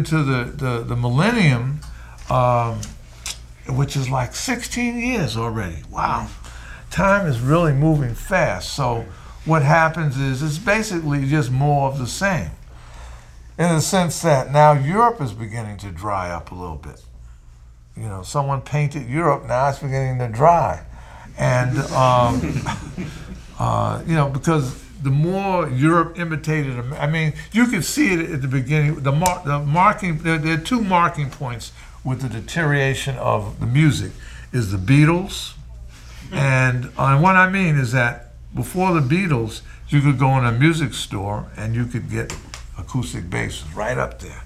Into 0.07 0.23
the, 0.23 0.43
the, 0.45 0.83
the 0.83 0.95
millennium, 0.95 1.79
um, 2.29 2.79
which 3.69 3.95
is 3.95 4.09
like 4.09 4.33
16 4.33 4.99
years 4.99 5.35
already. 5.35 5.83
Wow. 5.91 6.29
Time 6.89 7.27
is 7.27 7.39
really 7.39 7.73
moving 7.73 8.15
fast. 8.15 8.73
So, 8.73 9.05
what 9.45 9.61
happens 9.61 10.17
is 10.17 10.41
it's 10.41 10.57
basically 10.57 11.27
just 11.27 11.51
more 11.51 11.89
of 11.89 11.99
the 11.99 12.07
same. 12.07 12.51
In 13.57 13.69
the 13.69 13.81
sense 13.81 14.21
that 14.21 14.51
now 14.51 14.73
Europe 14.73 15.21
is 15.21 15.33
beginning 15.33 15.77
to 15.77 15.91
dry 15.91 16.29
up 16.29 16.51
a 16.51 16.55
little 16.55 16.75
bit. 16.75 17.01
You 17.95 18.03
know, 18.03 18.23
someone 18.23 18.61
painted 18.61 19.09
Europe, 19.09 19.45
now 19.47 19.69
it's 19.69 19.79
beginning 19.79 20.19
to 20.19 20.27
dry. 20.27 20.85
And, 21.37 21.77
um, 21.91 22.41
uh, 23.59 24.03
you 24.05 24.15
know, 24.15 24.29
because 24.29 24.83
the 25.07 25.13
more 25.13 25.69
Europe 25.69 26.19
imitated, 26.19 26.77
I 26.93 27.07
mean, 27.07 27.31
you 27.53 27.67
could 27.67 27.85
see 27.85 28.13
it 28.13 28.29
at 28.29 28.41
the 28.41 28.47
beginning. 28.49 28.95
The, 28.95 29.13
mar- 29.13 29.41
the 29.45 29.59
marking, 29.59 30.17
there, 30.17 30.37
there 30.37 30.55
are 30.55 30.61
two 30.61 30.81
marking 30.81 31.29
points 31.29 31.71
with 32.03 32.21
the 32.21 32.27
deterioration 32.27 33.15
of 33.15 33.61
the 33.61 33.65
music: 33.65 34.11
is 34.51 34.73
the 34.73 34.77
Beatles, 34.77 35.53
and 36.33 36.91
uh, 36.97 37.17
what 37.19 37.37
I 37.37 37.49
mean 37.49 37.77
is 37.77 37.93
that 37.93 38.33
before 38.53 38.99
the 38.99 38.99
Beatles, 39.15 39.61
you 39.87 40.01
could 40.01 40.19
go 40.19 40.37
in 40.37 40.43
a 40.43 40.51
music 40.51 40.93
store 40.93 41.47
and 41.55 41.73
you 41.73 41.85
could 41.85 42.09
get 42.09 42.35
acoustic 42.77 43.29
basses 43.29 43.73
right 43.73 43.97
up 43.97 44.19
there, 44.19 44.43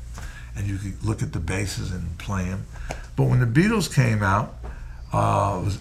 and 0.56 0.68
you 0.68 0.78
could 0.78 1.04
look 1.04 1.24
at 1.24 1.34
the 1.34 1.40
basses 1.40 1.92
and 1.92 2.20
play 2.20 2.46
them. 2.46 2.68
But 3.16 3.24
when 3.24 3.40
the 3.40 3.48
Beatles 3.48 3.92
came 3.92 4.22
out, 4.22 4.54
uh, 5.12 5.58
it 5.60 5.66
was 5.66 5.80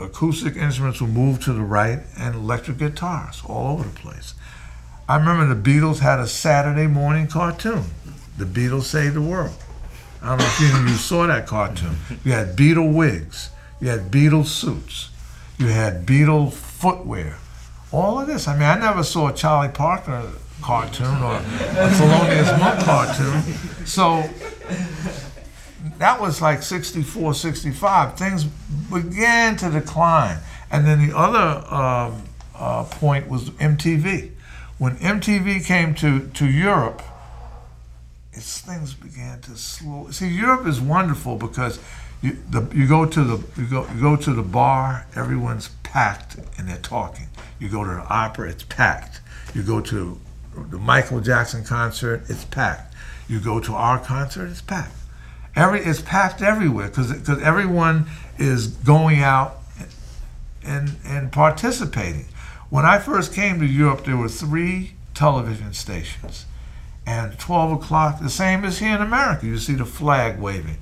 acoustic 0.00 0.56
instruments 0.56 1.00
were 1.00 1.06
moved 1.06 1.42
to 1.42 1.52
the 1.52 1.60
right 1.60 2.00
and 2.18 2.34
electric 2.34 2.78
guitars 2.78 3.42
all 3.46 3.72
over 3.72 3.84
the 3.84 3.90
place. 3.90 4.34
I 5.08 5.16
remember 5.16 5.54
the 5.54 5.70
Beatles 5.70 5.98
had 5.98 6.20
a 6.20 6.26
Saturday 6.26 6.86
morning 6.86 7.26
cartoon, 7.26 7.84
The 8.38 8.44
Beatles 8.44 8.84
Saved 8.84 9.14
the 9.14 9.20
World. 9.20 9.56
I 10.22 10.28
don't 10.28 10.38
know 10.38 10.44
if 10.44 10.74
of 10.74 10.88
you 10.88 10.94
saw 10.96 11.26
that 11.26 11.46
cartoon. 11.46 11.96
You 12.24 12.32
had 12.32 12.56
Beatle 12.56 12.94
wigs, 12.94 13.50
you 13.80 13.88
had 13.88 14.10
Beatle 14.10 14.46
suits, 14.46 15.10
you 15.58 15.66
had 15.66 16.06
Beatle 16.06 16.52
footwear. 16.52 17.38
All 17.92 18.20
of 18.20 18.26
this. 18.28 18.46
I 18.46 18.54
mean, 18.54 18.62
I 18.62 18.78
never 18.78 19.02
saw 19.02 19.28
a 19.28 19.32
Charlie 19.32 19.68
Parker 19.68 20.30
cartoon 20.62 21.22
or 21.22 21.36
a 21.36 21.40
Thelonious 21.40 22.58
Monk 22.58 22.80
cartoon. 22.84 23.42
So 23.86 24.22
that 26.00 26.18
was 26.18 26.40
like 26.40 26.62
64, 26.62 27.34
65. 27.34 28.16
Things 28.16 28.44
began 28.44 29.56
to 29.56 29.70
decline. 29.70 30.38
And 30.70 30.86
then 30.86 31.06
the 31.06 31.14
other 31.14 31.62
um, 31.72 32.22
uh, 32.54 32.84
point 32.84 33.28
was 33.28 33.50
MTV. 33.50 34.30
When 34.78 34.96
MTV 34.96 35.62
came 35.62 35.94
to, 35.96 36.26
to 36.28 36.46
Europe, 36.46 37.02
its 38.32 38.62
things 38.62 38.94
began 38.94 39.42
to 39.42 39.56
slow. 39.56 40.10
See, 40.10 40.28
Europe 40.28 40.66
is 40.66 40.80
wonderful 40.80 41.36
because 41.36 41.78
you, 42.22 42.38
the, 42.48 42.66
you 42.74 42.88
go 42.88 43.04
to 43.04 43.22
the 43.22 43.60
you 43.60 43.66
go, 43.68 43.86
you 43.94 44.00
go 44.00 44.16
to 44.16 44.32
the 44.32 44.42
bar, 44.42 45.06
everyone's 45.14 45.68
packed 45.82 46.36
and 46.56 46.66
they're 46.66 46.78
talking. 46.78 47.26
You 47.58 47.68
go 47.68 47.84
to 47.84 47.90
the 47.90 48.06
opera, 48.08 48.48
it's 48.48 48.62
packed. 48.62 49.20
You 49.54 49.62
go 49.62 49.82
to 49.82 50.18
the 50.56 50.78
Michael 50.78 51.20
Jackson 51.20 51.62
concert, 51.62 52.22
it's 52.30 52.46
packed. 52.46 52.94
You 53.28 53.38
go 53.38 53.60
to 53.60 53.74
our 53.74 53.98
concert, 53.98 54.46
it's 54.46 54.62
packed. 54.62 54.94
Every 55.56 55.80
it's 55.80 56.00
packed 56.00 56.42
everywhere 56.42 56.88
because 56.88 57.12
because 57.12 57.42
everyone 57.42 58.06
is 58.38 58.68
going 58.68 59.20
out 59.20 59.58
and 60.64 60.96
and 61.04 61.32
participating. 61.32 62.26
When 62.68 62.84
I 62.84 62.98
first 62.98 63.34
came 63.34 63.58
to 63.60 63.66
Europe, 63.66 64.04
there 64.04 64.16
were 64.16 64.28
three 64.28 64.92
television 65.14 65.72
stations, 65.72 66.46
and 67.04 67.38
twelve 67.38 67.72
o'clock, 67.72 68.20
the 68.20 68.30
same 68.30 68.64
as 68.64 68.78
here 68.78 68.94
in 68.94 69.02
America. 69.02 69.46
You 69.46 69.58
see 69.58 69.74
the 69.74 69.84
flag 69.84 70.38
waving. 70.38 70.78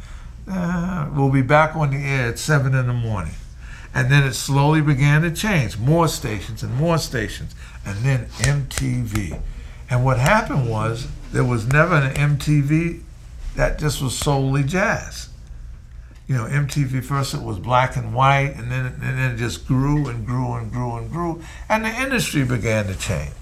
Uh, 0.50 1.10
we'll 1.14 1.30
be 1.30 1.42
back 1.42 1.74
on 1.76 1.90
the 1.90 1.96
air 1.96 2.28
at 2.28 2.38
seven 2.38 2.74
in 2.74 2.86
the 2.86 2.92
morning, 2.92 3.34
and 3.94 4.10
then 4.10 4.22
it 4.24 4.34
slowly 4.34 4.82
began 4.82 5.22
to 5.22 5.30
change. 5.30 5.78
More 5.78 6.08
stations 6.08 6.62
and 6.62 6.74
more 6.74 6.98
stations, 6.98 7.54
and 7.84 7.98
then 8.04 8.26
MTV. 8.40 9.40
And 9.90 10.04
what 10.04 10.18
happened 10.18 10.68
was 10.68 11.08
there 11.32 11.44
was 11.44 11.66
never 11.66 11.94
an 11.94 12.14
MTV 12.14 13.02
that 13.58 13.76
just 13.76 14.00
was 14.00 14.16
solely 14.16 14.62
jazz. 14.62 15.30
You 16.28 16.36
know, 16.36 16.44
MTV 16.44 17.04
first 17.04 17.34
it 17.34 17.42
was 17.42 17.58
black 17.58 17.96
and 17.96 18.14
white, 18.14 18.54
and 18.54 18.70
then 18.70 18.86
and 18.86 19.02
then 19.02 19.34
it 19.34 19.36
just 19.36 19.66
grew 19.66 20.06
and 20.06 20.24
grew 20.24 20.54
and 20.54 20.70
grew 20.70 20.96
and 20.96 21.10
grew, 21.10 21.42
and 21.68 21.84
the 21.84 21.88
industry 21.88 22.44
began 22.44 22.86
to 22.86 22.96
change. 22.96 23.32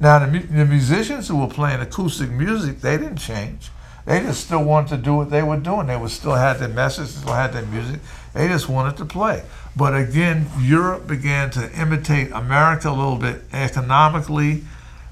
Now 0.00 0.18
the, 0.18 0.38
the 0.40 0.64
musicians 0.64 1.28
who 1.28 1.36
were 1.36 1.46
playing 1.46 1.80
acoustic 1.80 2.28
music, 2.28 2.80
they 2.80 2.98
didn't 2.98 3.18
change. 3.18 3.70
They 4.04 4.18
just 4.18 4.46
still 4.46 4.64
wanted 4.64 4.96
to 4.96 4.96
do 4.96 5.14
what 5.14 5.30
they 5.30 5.44
were 5.44 5.58
doing. 5.58 5.86
They 5.86 5.96
would 5.96 6.10
still 6.10 6.34
had 6.34 6.54
their 6.54 6.68
message, 6.68 7.06
still 7.06 7.32
had 7.32 7.52
their 7.52 7.66
music. 7.66 8.00
They 8.34 8.48
just 8.48 8.68
wanted 8.68 8.96
to 8.96 9.04
play. 9.04 9.44
But 9.76 9.94
again, 9.94 10.50
Europe 10.58 11.06
began 11.06 11.50
to 11.52 11.70
imitate 11.80 12.32
America 12.32 12.88
a 12.88 12.90
little 12.90 13.16
bit 13.16 13.44
economically, 13.52 14.64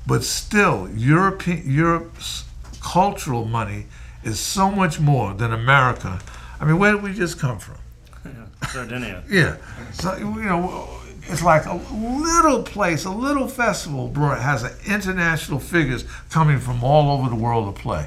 but 0.09 0.25
still, 0.25 0.89
European 0.91 1.63
Europe's 1.71 2.47
cultural 2.83 3.45
money 3.45 3.87
is 4.25 4.39
so 4.41 4.71
much 4.71 5.01
more 5.01 5.35
than 5.35 5.53
America. 5.53 6.21
I 6.61 6.65
mean, 6.65 6.79
where 6.79 6.93
did 6.93 7.03
we 7.03 7.13
just 7.15 7.39
come 7.39 7.59
from? 7.59 7.77
Sardinia. 8.69 9.23
Yeah. 9.29 9.57
So, 9.93 10.17
you 10.17 10.43
know, 10.43 10.89
it's 11.23 11.43
like 11.43 11.67
a 11.67 11.75
little 11.75 12.63
place, 12.63 13.05
a 13.05 13.11
little 13.11 13.49
festival 13.49 14.09
has 14.35 14.65
international 14.87 15.59
figures 15.59 16.05
coming 16.31 16.59
from 16.59 16.85
all 16.85 17.11
over 17.19 17.29
the 17.31 17.37
world 17.37 17.75
to 17.75 17.81
play. 17.83 18.07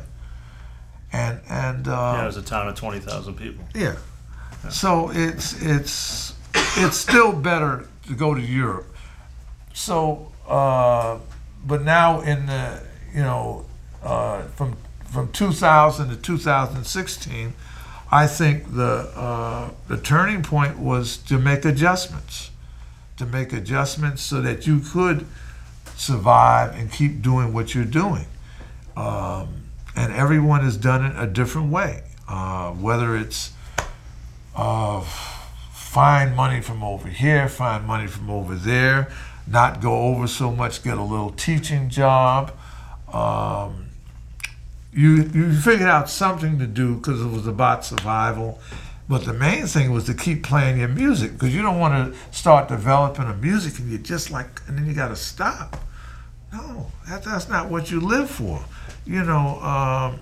And, 1.11 1.39
and, 1.49 1.87
uh, 1.87 1.91
Yeah, 2.17 2.23
it 2.23 2.25
was 2.27 2.37
a 2.37 2.41
town 2.43 2.67
of 2.67 2.75
20,000 2.75 3.35
people. 3.35 3.65
yeah. 3.73 3.95
So 4.69 5.11
it's 5.13 5.61
it's 5.61 6.33
it's 6.77 6.95
still 6.95 7.33
better 7.33 7.85
to 8.07 8.13
go 8.15 8.33
to 8.33 8.39
Europe. 8.39 8.87
So, 9.73 10.31
uh, 10.47 11.17
but 11.65 11.81
now 11.81 12.21
in 12.21 12.45
the 12.45 12.81
you 13.13 13.23
know 13.23 13.65
uh, 14.01 14.43
from 14.55 14.77
from 15.13 15.31
2000 15.31 16.09
to 16.09 16.15
2016, 16.15 17.53
I 18.11 18.27
think 18.27 18.75
the 18.75 19.11
uh, 19.15 19.69
the 19.87 19.97
turning 19.97 20.41
point 20.41 20.79
was 20.79 21.17
to 21.17 21.37
make 21.37 21.65
adjustments, 21.65 22.49
to 23.17 23.25
make 23.25 23.53
adjustments 23.53 24.23
so 24.23 24.41
that 24.41 24.65
you 24.65 24.79
could 24.79 25.25
survive 25.95 26.75
and 26.75 26.91
keep 26.91 27.21
doing 27.21 27.53
what 27.53 27.75
you're 27.75 27.85
doing. 27.85 28.25
Um, 28.97 29.63
and 29.95 30.11
everyone 30.13 30.61
has 30.61 30.77
done 30.77 31.05
it 31.05 31.13
a 31.15 31.27
different 31.27 31.71
way, 31.71 32.03
uh, 32.27 32.71
whether 32.71 33.15
it's 33.15 33.53
uh, 34.55 35.01
find 35.71 36.35
money 36.35 36.61
from 36.61 36.83
over 36.83 37.07
here, 37.07 37.47
find 37.47 37.85
money 37.85 38.07
from 38.07 38.31
over 38.31 38.55
there, 38.55 39.11
not 39.47 39.79
go 39.79 40.07
over 40.07 40.27
so 40.27 40.51
much, 40.51 40.83
get 40.83 40.97
a 40.97 41.03
little 41.03 41.31
teaching 41.31 41.89
job. 41.89 42.51
Um, 43.11 43.92
you 44.93 45.23
you 45.33 45.53
figured 45.53 45.89
out 45.89 46.09
something 46.09 46.59
to 46.59 46.67
do 46.67 46.95
because 46.95 47.21
it 47.21 47.27
was 47.27 47.47
about 47.47 47.85
survival. 47.85 48.59
But 49.09 49.25
the 49.25 49.33
main 49.33 49.67
thing 49.67 49.91
was 49.91 50.05
to 50.05 50.13
keep 50.13 50.43
playing 50.43 50.79
your 50.79 50.87
music 50.87 51.33
because 51.33 51.53
you 51.53 51.61
don't 51.61 51.79
want 51.79 52.13
to 52.13 52.19
start 52.35 52.69
developing 52.69 53.25
a 53.25 53.35
music 53.35 53.79
and 53.79 53.89
you're 53.89 53.99
just 53.99 54.31
like 54.31 54.61
and 54.67 54.77
then 54.77 54.85
you 54.85 54.93
got 54.93 55.09
to 55.09 55.15
stop. 55.15 55.77
No, 56.53 56.91
that, 57.09 57.23
that's 57.23 57.49
not 57.49 57.69
what 57.69 57.91
you 57.91 57.99
live 57.99 58.29
for. 58.29 58.63
You 59.05 59.23
know, 59.23 59.59
um, 59.59 60.19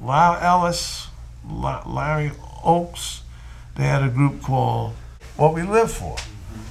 Lisle 0.00 0.38
Ellis, 0.40 1.08
La- 1.46 1.82
Larry 1.86 2.30
Ochs, 2.64 3.20
they 3.74 3.82
had 3.82 4.02
a 4.02 4.08
group 4.08 4.42
called 4.42 4.94
What 5.36 5.54
We 5.54 5.62
Live 5.62 5.90
For. 5.90 6.16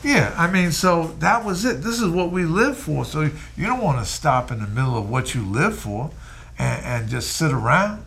Yeah, 0.03 0.33
I 0.37 0.49
mean, 0.49 0.71
so 0.71 1.07
that 1.19 1.43
was 1.43 1.65
it. 1.65 1.81
This 1.81 2.01
is 2.01 2.09
what 2.09 2.31
we 2.31 2.45
live 2.45 2.77
for. 2.77 3.03
So 3.03 3.29
you 3.55 3.65
don't 3.65 3.83
want 3.83 3.99
to 3.99 4.05
stop 4.05 4.51
in 4.51 4.59
the 4.59 4.67
middle 4.67 4.97
of 4.97 5.09
what 5.09 5.35
you 5.35 5.45
live 5.45 5.77
for 5.77 6.11
and, 6.59 6.85
and 6.85 7.09
just 7.09 7.35
sit 7.35 7.51
around 7.51 8.05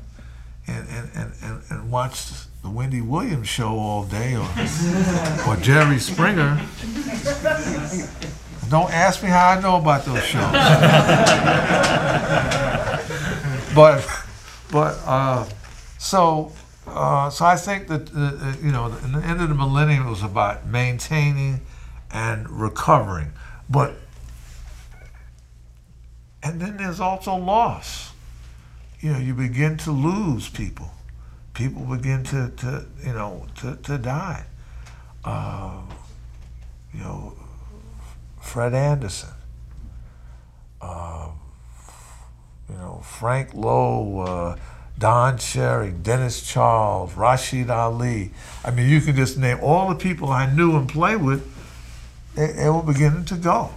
and, 0.67 0.89
and, 0.89 1.33
and, 1.43 1.63
and, 1.71 1.91
watch 1.91 2.31
the 2.63 2.71
Wendy 2.71 3.01
Williams 3.01 3.49
show 3.49 3.79
all 3.79 4.05
day 4.05 4.37
or, 4.37 4.43
or 5.49 5.57
Jerry 5.57 5.99
Springer. 5.99 6.61
Don't 8.69 8.93
ask 8.93 9.23
me 9.23 9.29
how 9.29 9.49
I 9.49 9.61
know 9.61 9.77
about 9.77 10.05
those 10.05 10.23
shows. 10.23 10.43
but, 13.75 14.07
but, 14.71 14.99
uh, 15.05 15.49
so, 15.99 16.53
uh, 16.87 17.31
so 17.31 17.45
I 17.45 17.57
think 17.57 17.89
that, 17.89 18.15
uh, 18.15 18.21
uh, 18.21 18.55
you 18.63 18.71
know, 18.71 18.87
in 19.05 19.13
the 19.13 19.21
end 19.21 19.41
of 19.41 19.49
the 19.49 19.55
millennium, 19.55 20.07
it 20.07 20.11
was 20.11 20.23
about 20.23 20.67
maintaining 20.67 21.61
and 22.13 22.49
recovering. 22.49 23.33
But, 23.69 23.95
and 26.43 26.61
then 26.61 26.77
there's 26.77 27.01
also 27.01 27.37
loss. 27.37 28.10
You 29.01 29.13
know, 29.13 29.19
you 29.19 29.35
begin 29.35 29.77
to 29.79 29.91
lose 29.91 30.49
people. 30.49 30.91
People 31.55 31.83
begin 31.85 32.23
to, 32.25 32.51
to 32.59 32.87
you 33.05 33.13
know, 33.13 33.47
to, 33.57 33.77
to 33.77 33.99
die. 33.99 34.45
Uh, 35.25 35.81
you 36.93 37.01
know, 37.01 37.35
Fred 38.41 38.75
Anderson, 38.75 39.31
uh, 40.81 41.29
you 42.69 42.75
know, 42.75 43.03
Frank 43.05 43.55
Lowe, 43.55 44.21
uh, 44.21 44.57
Don 44.99 45.39
Cherry, 45.39 45.93
Dennis 45.93 46.43
Charles, 46.43 47.13
Rashied 47.15 47.71
Ali. 47.71 48.33
I 48.65 48.71
mean, 48.71 48.89
you 48.89 49.01
can 49.01 49.17
just 49.17 49.39
name 49.39 49.59
all 49.63 49.89
the 49.89 49.95
people 49.95 50.29
I 50.29 50.53
knew 50.53 50.77
and 50.77 50.89
played 50.89 51.23
with 51.23 51.47
they, 52.35 52.53
they 52.53 52.69
were 52.69 52.83
beginning 52.83 53.25
to 53.27 53.37
go. 53.37 53.71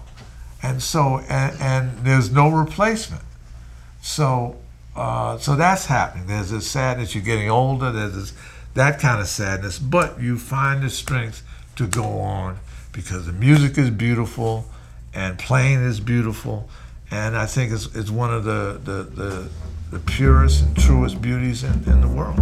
And 0.62 0.82
so, 0.82 1.20
and, 1.30 1.60
and 1.60 2.06
there's 2.06 2.32
no 2.32 2.50
replacement. 2.50 3.24
So, 4.02 4.58
uh, 4.96 5.38
so 5.38 5.56
that's 5.56 5.86
happening. 5.86 6.28
There's 6.28 6.52
this 6.52 6.70
sadness. 6.70 7.16
You're 7.16 7.24
getting 7.24 7.50
older. 7.50 7.92
There's 7.92 8.16
this, 8.16 8.34
that 8.76 9.00
kind 9.00 9.22
of 9.22 9.28
sadness. 9.28 9.80
But 9.80 10.22
you 10.22 10.38
find 10.38 10.84
the 10.84 10.90
strength 10.90 11.44
to 11.76 11.88
go 11.88 12.20
on 12.20 12.60
because 12.92 13.26
the 13.26 13.34
music 13.34 13.78
is 13.78 13.90
beautiful 13.90 14.66
and 15.14 15.38
playing 15.40 15.84
is 15.84 16.00
beautiful. 16.00 16.70
And 17.12 17.36
I 17.36 17.46
think 17.46 17.72
it's, 17.72 17.94
it's 17.96 18.10
one 18.10 18.34
of 18.34 18.44
the, 18.44 18.80
the, 18.84 19.04
the, 19.04 19.50
the 19.92 20.00
purest 20.00 20.64
and 20.64 20.78
truest 20.78 21.22
beauties 21.22 21.64
in, 21.64 21.84
in 21.86 22.02
the 22.02 22.08
world. 22.08 22.40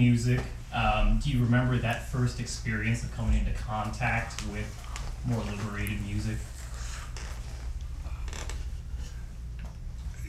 Music? 0.00 0.40
Um, 0.74 1.20
do 1.22 1.30
you 1.30 1.42
remember 1.44 1.76
that 1.78 2.08
first 2.08 2.40
experience 2.40 3.02
of 3.02 3.14
coming 3.14 3.38
into 3.38 3.52
contact 3.52 4.42
with 4.46 4.66
more 5.26 5.42
liberated 5.44 6.00
music? 6.06 6.38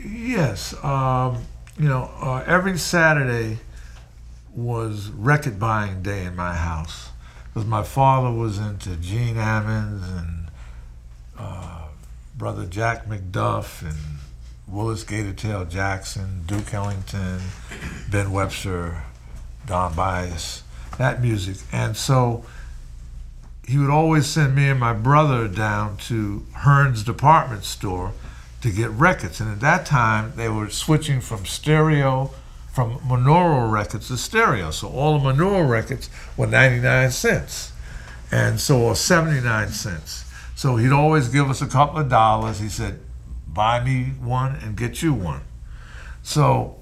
Yes, 0.04 0.74
um, 0.84 1.44
you 1.80 1.88
know, 1.88 2.12
uh, 2.22 2.44
every 2.46 2.78
Saturday 2.78 3.60
was 4.54 5.10
record 5.10 5.60
buying 5.60 6.02
day 6.02 6.26
in 6.26 6.36
my 6.36 6.56
house 6.56 7.10
because 7.46 7.68
my 7.68 7.84
father 7.84 8.32
was 8.32 8.58
into 8.58 8.98
Gene 8.98 9.36
Ammons 9.36 10.04
and 10.18 10.48
uh, 11.38 11.86
brother 12.36 12.66
Jack 12.66 13.06
McDuff 13.06 13.84
and 13.84 14.20
Willis 14.68 15.04
Gatortail 15.04 15.70
Jackson, 15.70 16.44
Duke 16.48 16.74
Ellington, 16.74 17.40
Ben 18.10 18.32
Webster, 18.32 19.04
Don 19.72 19.94
Byas, 19.94 20.64
that 20.98 21.22
music, 21.22 21.56
and 21.72 21.96
so 21.96 22.44
he 23.66 23.78
would 23.78 23.90
always 23.90 24.28
send 24.28 24.54
me 24.54 24.68
and 24.68 24.78
my 24.78 24.92
brother 24.92 25.48
down 25.48 25.96
to 25.96 26.46
Hearn's 26.54 27.06
department 27.06 27.64
store 27.64 28.12
to 28.60 28.70
get 28.70 28.90
records. 28.90 29.40
And 29.40 29.50
at 29.50 29.62
that 29.62 29.86
time, 29.86 30.34
they 30.36 30.50
were 30.50 30.70
switching 30.70 31.22
from 31.22 31.46
stereo, 31.46 32.32
from 32.74 32.98
monaural 33.00 33.72
records 33.72 34.10
to 34.10 34.18
stereo. 34.18 34.72
So 34.72 34.90
all 34.90 35.18
the 35.18 35.32
monaural 35.32 35.70
records 35.70 36.10
were 36.36 36.48
99 36.48 37.12
cents, 37.12 37.72
and 38.30 38.60
so 38.60 38.82
or 38.82 38.94
79 38.94 39.70
cents. 39.70 40.26
So 40.54 40.76
he'd 40.76 40.92
always 40.92 41.30
give 41.30 41.50
us 41.50 41.62
a 41.62 41.68
couple 41.68 41.98
of 41.98 42.10
dollars. 42.10 42.60
He 42.60 42.68
said, 42.68 43.00
"Buy 43.48 43.82
me 43.82 44.16
one 44.20 44.58
and 44.62 44.76
get 44.76 45.02
you 45.02 45.14
one." 45.14 45.44
So, 46.24 46.76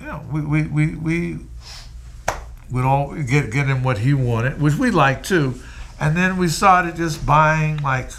you 0.00 0.06
know, 0.06 0.20
we 0.32 0.40
we 0.40 0.62
we, 0.64 0.96
we 0.96 1.38
would 2.74 2.84
all 2.84 3.14
get 3.14 3.52
get 3.52 3.68
him 3.68 3.84
what 3.84 3.98
he 3.98 4.12
wanted, 4.12 4.60
which 4.60 4.74
we 4.74 4.90
liked 4.90 5.24
too. 5.26 5.54
And 6.00 6.16
then 6.16 6.36
we 6.36 6.48
started 6.48 6.96
just 6.96 7.24
buying 7.24 7.76
like 7.78 8.10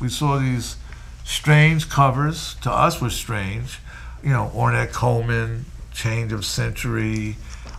we 0.00 0.08
saw 0.08 0.38
these 0.38 0.76
strange 1.24 1.90
covers. 1.90 2.54
To 2.62 2.70
us 2.70 3.00
were 3.00 3.10
strange. 3.10 3.80
You 4.22 4.30
know 4.30 4.52
ornette 4.54 4.92
coleman 4.92 5.64
change 5.92 6.32
of 6.32 6.44
century 6.44 7.36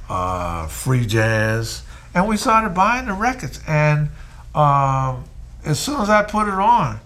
uh, 0.10 0.68
free 0.68 1.06
jazz. 1.06 1.84
And 2.14 2.28
we 2.28 2.36
started 2.36 2.74
buying 2.74 3.06
the 3.06 3.14
records. 3.14 3.62
And 3.66 4.10
um, 4.54 5.24
as 5.64 5.80
soon 5.80 6.02
as 6.02 6.10
i 6.10 6.24
put 6.24 6.48
it 6.48 6.54
on 6.54 7.00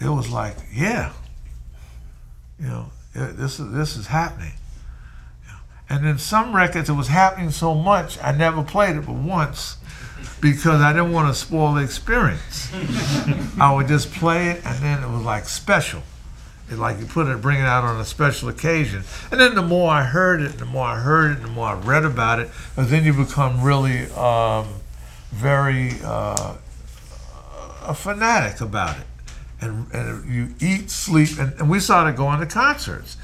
it 0.00 0.08
was 0.08 0.30
like 0.30 0.56
yeah. 0.72 1.12
You 2.58 2.66
know 2.66 2.92
it, 3.14 3.36
this 3.36 3.60
is 3.60 3.72
this 3.72 3.96
is 3.96 4.06
happening 4.06 4.54
and 5.94 6.04
then 6.04 6.18
some 6.18 6.54
records 6.54 6.88
it 6.88 6.94
was 6.94 7.08
happening 7.08 7.50
so 7.50 7.74
much 7.74 8.18
i 8.22 8.32
never 8.32 8.62
played 8.62 8.96
it 8.96 9.06
but 9.06 9.14
once 9.14 9.76
because 10.44 10.82
I 10.82 10.92
didn't 10.92 11.12
want 11.12 11.32
to 11.32 11.34
spoil 11.34 11.72
the 11.72 11.82
experience. 11.82 12.70
I 13.58 13.72
would 13.74 13.88
just 13.88 14.12
play 14.12 14.50
it, 14.50 14.66
and 14.66 14.76
then 14.82 15.02
it 15.02 15.08
was 15.08 15.22
like 15.22 15.46
special. 15.46 16.02
It's 16.68 16.78
like 16.78 16.98
you 16.98 17.06
put 17.06 17.28
it, 17.28 17.40
bring 17.40 17.60
it 17.60 17.64
out 17.64 17.82
on 17.82 17.98
a 17.98 18.04
special 18.04 18.50
occasion. 18.50 19.04
And 19.30 19.40
then 19.40 19.54
the 19.54 19.62
more 19.62 19.90
I 19.90 20.04
heard 20.04 20.42
it, 20.42 20.58
the 20.58 20.66
more 20.66 20.86
I 20.86 21.00
heard 21.00 21.38
it, 21.38 21.42
the 21.42 21.48
more 21.48 21.68
I 21.68 21.74
read 21.74 22.04
about 22.04 22.40
it, 22.40 22.50
and 22.76 22.88
then 22.88 23.04
you 23.04 23.14
become 23.14 23.62
really 23.62 24.10
um, 24.12 24.68
very 25.30 25.92
uh, 26.04 26.56
a 27.82 27.94
fanatic 27.94 28.60
about 28.60 28.98
it. 28.98 29.06
And, 29.62 29.90
and 29.94 30.30
you 30.30 30.54
eat, 30.60 30.90
sleep, 30.90 31.38
and, 31.38 31.54
and 31.54 31.70
we 31.70 31.80
started 31.80 32.16
going 32.16 32.40
to 32.40 32.46
concerts. 32.46 33.16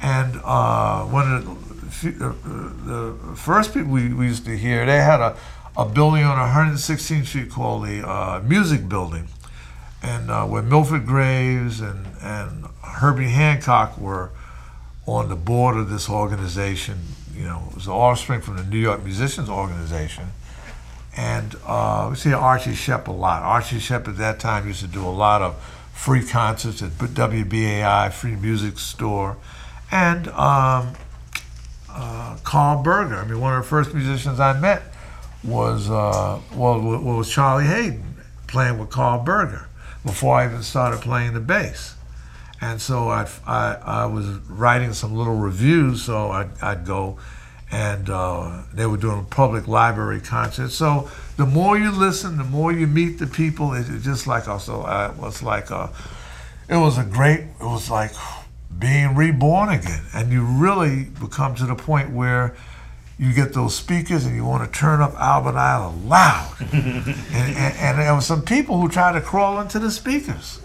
And 0.00 0.40
uh, 0.44 1.04
one 1.06 1.32
of 1.32 1.44
the, 1.44 1.77
the 1.88 3.16
first 3.36 3.74
people 3.74 3.90
we, 3.92 4.12
we 4.12 4.26
used 4.26 4.44
to 4.44 4.56
hear, 4.56 4.86
they 4.86 4.98
had 4.98 5.20
a, 5.20 5.36
a 5.76 5.84
building 5.84 6.24
on 6.24 6.36
116th 6.36 7.26
Street 7.26 7.50
called 7.50 7.86
the 7.86 8.06
uh, 8.06 8.40
Music 8.44 8.88
Building, 8.88 9.28
and 10.02 10.30
uh, 10.30 10.44
where 10.44 10.62
Milford 10.62 11.06
Graves 11.06 11.80
and, 11.80 12.06
and 12.20 12.66
Herbie 12.82 13.28
Hancock 13.28 13.98
were 13.98 14.30
on 15.06 15.28
the 15.28 15.36
board 15.36 15.76
of 15.76 15.90
this 15.90 16.08
organization. 16.08 16.98
You 17.34 17.44
know, 17.44 17.62
it 17.70 17.74
was 17.74 17.84
the 17.86 17.92
offspring 17.92 18.40
from 18.40 18.56
the 18.56 18.64
New 18.64 18.78
York 18.78 19.02
Musicians 19.04 19.48
Organization. 19.48 20.24
And 21.16 21.56
uh, 21.66 22.08
we 22.10 22.16
see 22.16 22.32
Archie 22.32 22.72
Shepp 22.72 23.08
a 23.08 23.12
lot. 23.12 23.42
Archie 23.42 23.78
Shepp 23.78 24.06
at 24.06 24.18
that 24.18 24.38
time 24.38 24.68
used 24.68 24.80
to 24.80 24.86
do 24.86 25.04
a 25.04 25.10
lot 25.10 25.42
of 25.42 25.56
free 25.92 26.24
concerts 26.24 26.80
at 26.80 26.90
WBAI, 26.92 28.12
Free 28.12 28.36
Music 28.36 28.78
Store, 28.78 29.36
and 29.90 30.28
um, 30.28 30.94
uh, 31.98 32.36
Karl 32.44 32.82
Berger. 32.82 33.16
I 33.16 33.24
mean, 33.26 33.40
one 33.40 33.54
of 33.54 33.62
the 33.64 33.68
first 33.68 33.92
musicians 33.92 34.38
I 34.38 34.58
met 34.58 34.82
was 35.44 35.90
uh, 35.90 36.40
well 36.54 36.80
was 36.80 37.30
Charlie 37.30 37.66
Haden 37.66 38.16
playing 38.46 38.78
with 38.78 38.90
Karl 38.90 39.22
Berger 39.22 39.68
before 40.04 40.36
I 40.36 40.46
even 40.46 40.62
started 40.62 41.00
playing 41.00 41.34
the 41.34 41.40
bass, 41.40 41.94
And 42.60 42.80
so 42.80 43.08
I, 43.08 43.28
I, 43.46 43.76
I 43.84 44.06
was 44.06 44.26
writing 44.48 44.92
some 44.94 45.14
little 45.14 45.34
reviews, 45.34 46.02
so 46.02 46.30
I'd, 46.30 46.50
I'd 46.62 46.86
go 46.86 47.18
and 47.70 48.08
uh, 48.08 48.62
they 48.72 48.86
were 48.86 48.96
doing 48.96 49.20
a 49.20 49.24
public 49.24 49.68
library 49.68 50.20
concert. 50.20 50.70
So 50.70 51.10
the 51.36 51.44
more 51.44 51.76
you 51.76 51.90
listen, 51.90 52.38
the 52.38 52.44
more 52.44 52.72
you 52.72 52.86
meet 52.86 53.18
the 53.18 53.26
people. 53.26 53.74
It, 53.74 53.88
it 53.90 54.00
just 54.00 54.26
like 54.26 54.48
also, 54.48 54.82
uh, 54.82 55.12
it 55.14 55.20
was 55.20 55.42
like 55.42 55.70
a, 55.70 55.90
it 56.68 56.76
was 56.76 56.96
a 56.96 57.04
great. 57.04 57.40
It 57.40 57.64
was 57.64 57.90
like 57.90 58.12
being 58.76 59.14
reborn 59.14 59.70
again, 59.70 60.02
and 60.14 60.32
you 60.32 60.44
really 60.44 61.04
become 61.04 61.54
to 61.56 61.66
the 61.66 61.74
point 61.74 62.10
where 62.10 62.56
you 63.18 63.32
get 63.32 63.52
those 63.52 63.74
speakers 63.74 64.24
and 64.24 64.36
you 64.36 64.44
want 64.44 64.64
to 64.72 64.78
turn 64.78 65.00
up 65.00 65.12
Albert 65.14 65.54
Ayler 65.54 66.06
loud. 66.06 66.54
and, 66.72 67.08
and, 67.32 67.76
and 67.76 67.98
there 67.98 68.14
were 68.14 68.20
some 68.20 68.42
people 68.42 68.80
who 68.80 68.88
tried 68.88 69.12
to 69.12 69.20
crawl 69.20 69.60
into 69.60 69.78
the 69.78 69.90
speakers. 69.90 70.60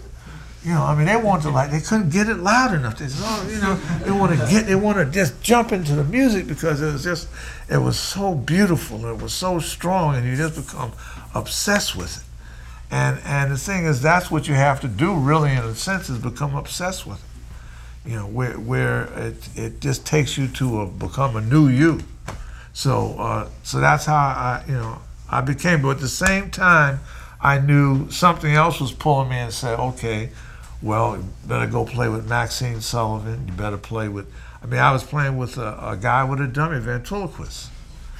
You 0.64 0.72
know, 0.72 0.82
I 0.82 0.94
mean, 0.94 1.06
they 1.06 1.16
wanted 1.16 1.42
to 1.42 1.50
like 1.50 1.70
they 1.70 1.80
couldn't 1.80 2.10
get 2.10 2.28
it 2.28 2.36
loud 2.36 2.72
enough. 2.72 2.98
They 2.98 3.08
said, 3.08 3.22
oh, 3.22 3.48
you 3.50 3.60
know, 3.60 3.74
they 4.04 4.12
want 4.12 4.38
to 4.38 4.46
get, 4.46 4.66
they 4.66 4.76
want 4.76 4.96
to 4.96 5.04
just 5.04 5.42
jump 5.42 5.72
into 5.72 5.94
the 5.94 6.04
music 6.04 6.46
because 6.46 6.80
it 6.80 6.90
was 6.90 7.04
just, 7.04 7.28
it 7.68 7.76
was 7.76 7.98
so 7.98 8.34
beautiful, 8.34 9.04
it 9.04 9.20
was 9.20 9.34
so 9.34 9.58
strong, 9.58 10.14
and 10.14 10.26
you 10.26 10.36
just 10.36 10.54
become 10.54 10.92
obsessed 11.34 11.94
with 11.94 12.16
it. 12.16 12.22
And 12.90 13.20
and 13.26 13.50
the 13.52 13.58
thing 13.58 13.84
is, 13.84 14.00
that's 14.00 14.30
what 14.30 14.48
you 14.48 14.54
have 14.54 14.80
to 14.82 14.88
do, 14.88 15.14
really, 15.14 15.52
in 15.52 15.58
a 15.58 15.74
sense, 15.74 16.08
is 16.08 16.18
become 16.18 16.54
obsessed 16.54 17.06
with 17.06 17.18
it. 17.18 17.33
You 18.04 18.16
know, 18.16 18.26
where 18.26 18.58
where 18.58 19.04
it 19.16 19.48
it 19.56 19.80
just 19.80 20.06
takes 20.06 20.36
you 20.36 20.48
to 20.48 20.82
a, 20.82 20.86
become 20.86 21.36
a 21.36 21.40
new 21.40 21.68
you. 21.68 22.00
So 22.72 23.16
uh, 23.18 23.48
so 23.62 23.80
that's 23.80 24.04
how 24.04 24.14
I 24.14 24.64
you 24.66 24.74
know 24.74 24.98
I 25.30 25.40
became. 25.40 25.82
But 25.82 25.90
at 25.90 26.00
the 26.00 26.08
same 26.08 26.50
time, 26.50 27.00
I 27.40 27.58
knew 27.58 28.10
something 28.10 28.52
else 28.52 28.80
was 28.80 28.92
pulling 28.92 29.30
me 29.30 29.36
and 29.36 29.52
said, 29.52 29.78
okay 29.78 30.30
well, 30.84 31.16
you 31.16 31.24
better 31.46 31.66
go 31.66 31.86
play 31.86 32.10
with 32.10 32.28
Maxine 32.28 32.82
Sullivan. 32.82 33.48
You 33.48 33.54
better 33.54 33.78
play 33.78 34.08
with. 34.08 34.30
I 34.62 34.66
mean, 34.66 34.80
I 34.80 34.92
was 34.92 35.02
playing 35.02 35.38
with 35.38 35.56
a, 35.56 35.78
a 35.82 35.96
guy 35.96 36.24
with 36.24 36.40
a 36.42 36.46
dummy 36.46 36.78
ventriloquist, 36.78 37.70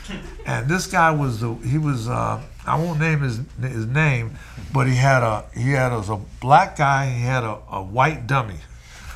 and 0.47 0.66
this 0.66 0.87
guy 0.87 1.11
was 1.11 1.41
the 1.41 1.55
he 1.57 1.76
was. 1.76 2.09
Uh, 2.09 2.41
I 2.66 2.78
won't 2.78 2.99
name 2.99 3.20
his 3.20 3.41
his 3.61 3.87
name, 3.87 4.39
but 4.72 4.87
he 4.87 4.95
had 4.95 5.22
a 5.22 5.45
he 5.55 5.72
had 5.72 5.93
a, 5.93 5.99
was 5.99 6.09
a 6.09 6.20
black 6.41 6.76
guy. 6.76 7.11
He 7.11 7.20
had 7.22 7.45
a, 7.45 7.59
a 7.70 7.82
white 7.82 8.26
dummy. 8.26 8.61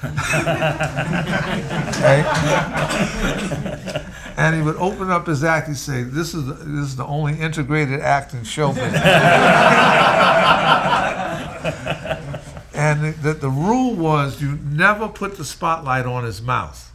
Okay? 0.04 2.22
and 4.36 4.54
he 4.54 4.62
would 4.62 4.76
open 4.76 5.10
up 5.10 5.26
his 5.26 5.42
act. 5.42 5.68
He'd 5.68 5.76
say, 5.76 6.02
"This 6.02 6.34
is 6.34 6.46
the, 6.46 6.54
this 6.54 6.86
is 6.86 6.96
the 6.96 7.06
only 7.06 7.38
integrated 7.38 8.00
act 8.00 8.34
in 8.34 8.44
show 8.44 8.72
business." 8.72 9.02
And 12.78 13.02
the, 13.02 13.10
the, 13.10 13.34
the, 13.34 13.50
rule 13.50 13.96
was 13.96 14.40
you 14.40 14.56
never 14.70 15.08
put 15.08 15.36
the 15.36 15.44
spotlight 15.44 16.06
on 16.06 16.22
his 16.22 16.40
mouth 16.40 16.92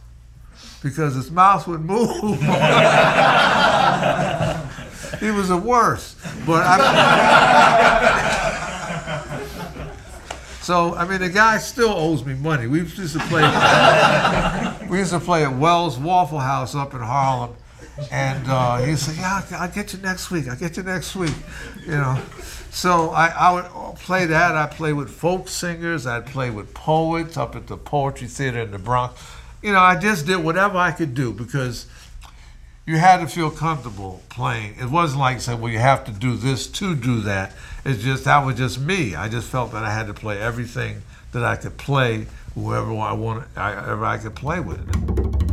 because 0.82 1.14
his 1.14 1.30
mouth 1.30 1.68
would 1.68 1.82
move. 1.82 2.08
he 5.20 5.30
was 5.30 5.48
the 5.48 5.60
worst. 5.62 6.16
But 6.46 6.62
I 6.64 6.78
So 10.64 10.94
I 10.94 11.06
mean 11.06 11.20
the 11.20 11.28
guy 11.28 11.58
still 11.58 11.92
owes 11.92 12.24
me 12.24 12.32
money. 12.32 12.66
We 12.66 12.78
used 12.80 12.96
to 12.96 13.18
play 13.28 13.42
we 14.88 14.96
used 14.96 15.10
to 15.10 15.20
play 15.20 15.44
at 15.44 15.54
Wells 15.54 15.98
Waffle 15.98 16.38
House 16.38 16.74
up 16.74 16.94
in 16.94 17.00
Harlem. 17.00 17.54
And 18.10 18.48
uh, 18.48 18.78
he 18.78 18.96
said, 18.96 19.16
"Yeah, 19.16 19.42
I'll 19.58 19.70
get 19.70 19.92
you 19.92 19.98
next 20.00 20.30
week. 20.30 20.48
I'll 20.48 20.56
get 20.56 20.78
you 20.78 20.82
next 20.82 21.14
week." 21.14 21.34
You 21.84 21.92
know, 21.92 22.18
so 22.70 23.10
I, 23.10 23.26
I 23.28 23.52
would 23.52 23.96
play 23.96 24.24
that. 24.24 24.56
I 24.56 24.66
play 24.66 24.94
with 24.94 25.10
folk 25.10 25.48
singers. 25.48 26.06
I'd 26.06 26.24
play 26.26 26.48
with 26.48 26.72
poets 26.72 27.36
up 27.36 27.54
at 27.54 27.66
the 27.66 27.76
Poetry 27.76 28.26
Theater 28.26 28.60
in 28.60 28.70
the 28.70 28.78
Bronx. 28.78 29.20
You 29.62 29.72
know, 29.72 29.80
I 29.80 29.96
just 30.00 30.26
did 30.26 30.42
whatever 30.42 30.78
I 30.78 30.92
could 30.92 31.14
do 31.14 31.30
because 31.32 31.86
you 32.86 32.98
had 32.98 33.20
to 33.20 33.26
feel 33.26 33.50
comfortable 33.50 34.22
playing. 34.28 34.74
It 34.78 34.90
wasn't 34.90 35.20
like 35.20 35.40
say, 35.40 35.54
well, 35.54 35.72
you 35.72 35.78
have 35.78 36.04
to 36.04 36.12
do 36.12 36.36
this 36.36 36.66
to 36.66 36.94
do 36.94 37.20
that. 37.22 37.52
It's 37.84 38.02
just 38.02 38.24
that 38.24 38.44
was 38.44 38.56
just 38.56 38.78
me. 38.78 39.14
I 39.14 39.28
just 39.28 39.48
felt 39.48 39.72
that 39.72 39.84
I 39.84 39.92
had 39.92 40.06
to 40.08 40.14
play 40.14 40.38
everything 40.38 41.02
that 41.32 41.44
I 41.44 41.56
could 41.56 41.76
play, 41.76 42.26
whoever 42.54 42.94
I 42.94 43.12
wanted, 43.12 43.44
I, 43.56 43.74
whoever 43.74 44.04
I 44.04 44.18
could 44.18 44.34
play 44.34 44.60
with. 44.60 45.43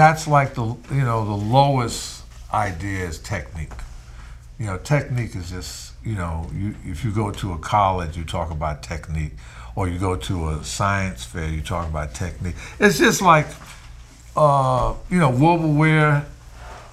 That's 0.00 0.26
like 0.26 0.54
the 0.54 0.64
you 0.64 1.02
know 1.02 1.26
the 1.26 1.44
lowest 1.44 2.24
idea 2.54 3.06
is 3.06 3.18
technique. 3.18 3.74
You 4.58 4.64
know, 4.64 4.78
technique 4.78 5.36
is 5.36 5.50
just 5.50 5.92
you 6.02 6.14
know 6.14 6.48
you 6.54 6.74
if 6.86 7.04
you 7.04 7.12
go 7.12 7.30
to 7.32 7.52
a 7.52 7.58
college 7.58 8.16
you 8.16 8.24
talk 8.24 8.50
about 8.50 8.82
technique, 8.82 9.32
or 9.76 9.88
you 9.88 9.98
go 9.98 10.16
to 10.16 10.48
a 10.48 10.64
science 10.64 11.26
fair 11.26 11.50
you 11.50 11.60
talk 11.60 11.86
about 11.86 12.14
technique. 12.14 12.54
It's 12.78 12.96
just 12.96 13.20
like 13.20 13.46
uh, 14.34 14.94
you 15.10 15.18
know 15.18 15.28
Wilbur 15.28 15.66
Ware 15.66 16.24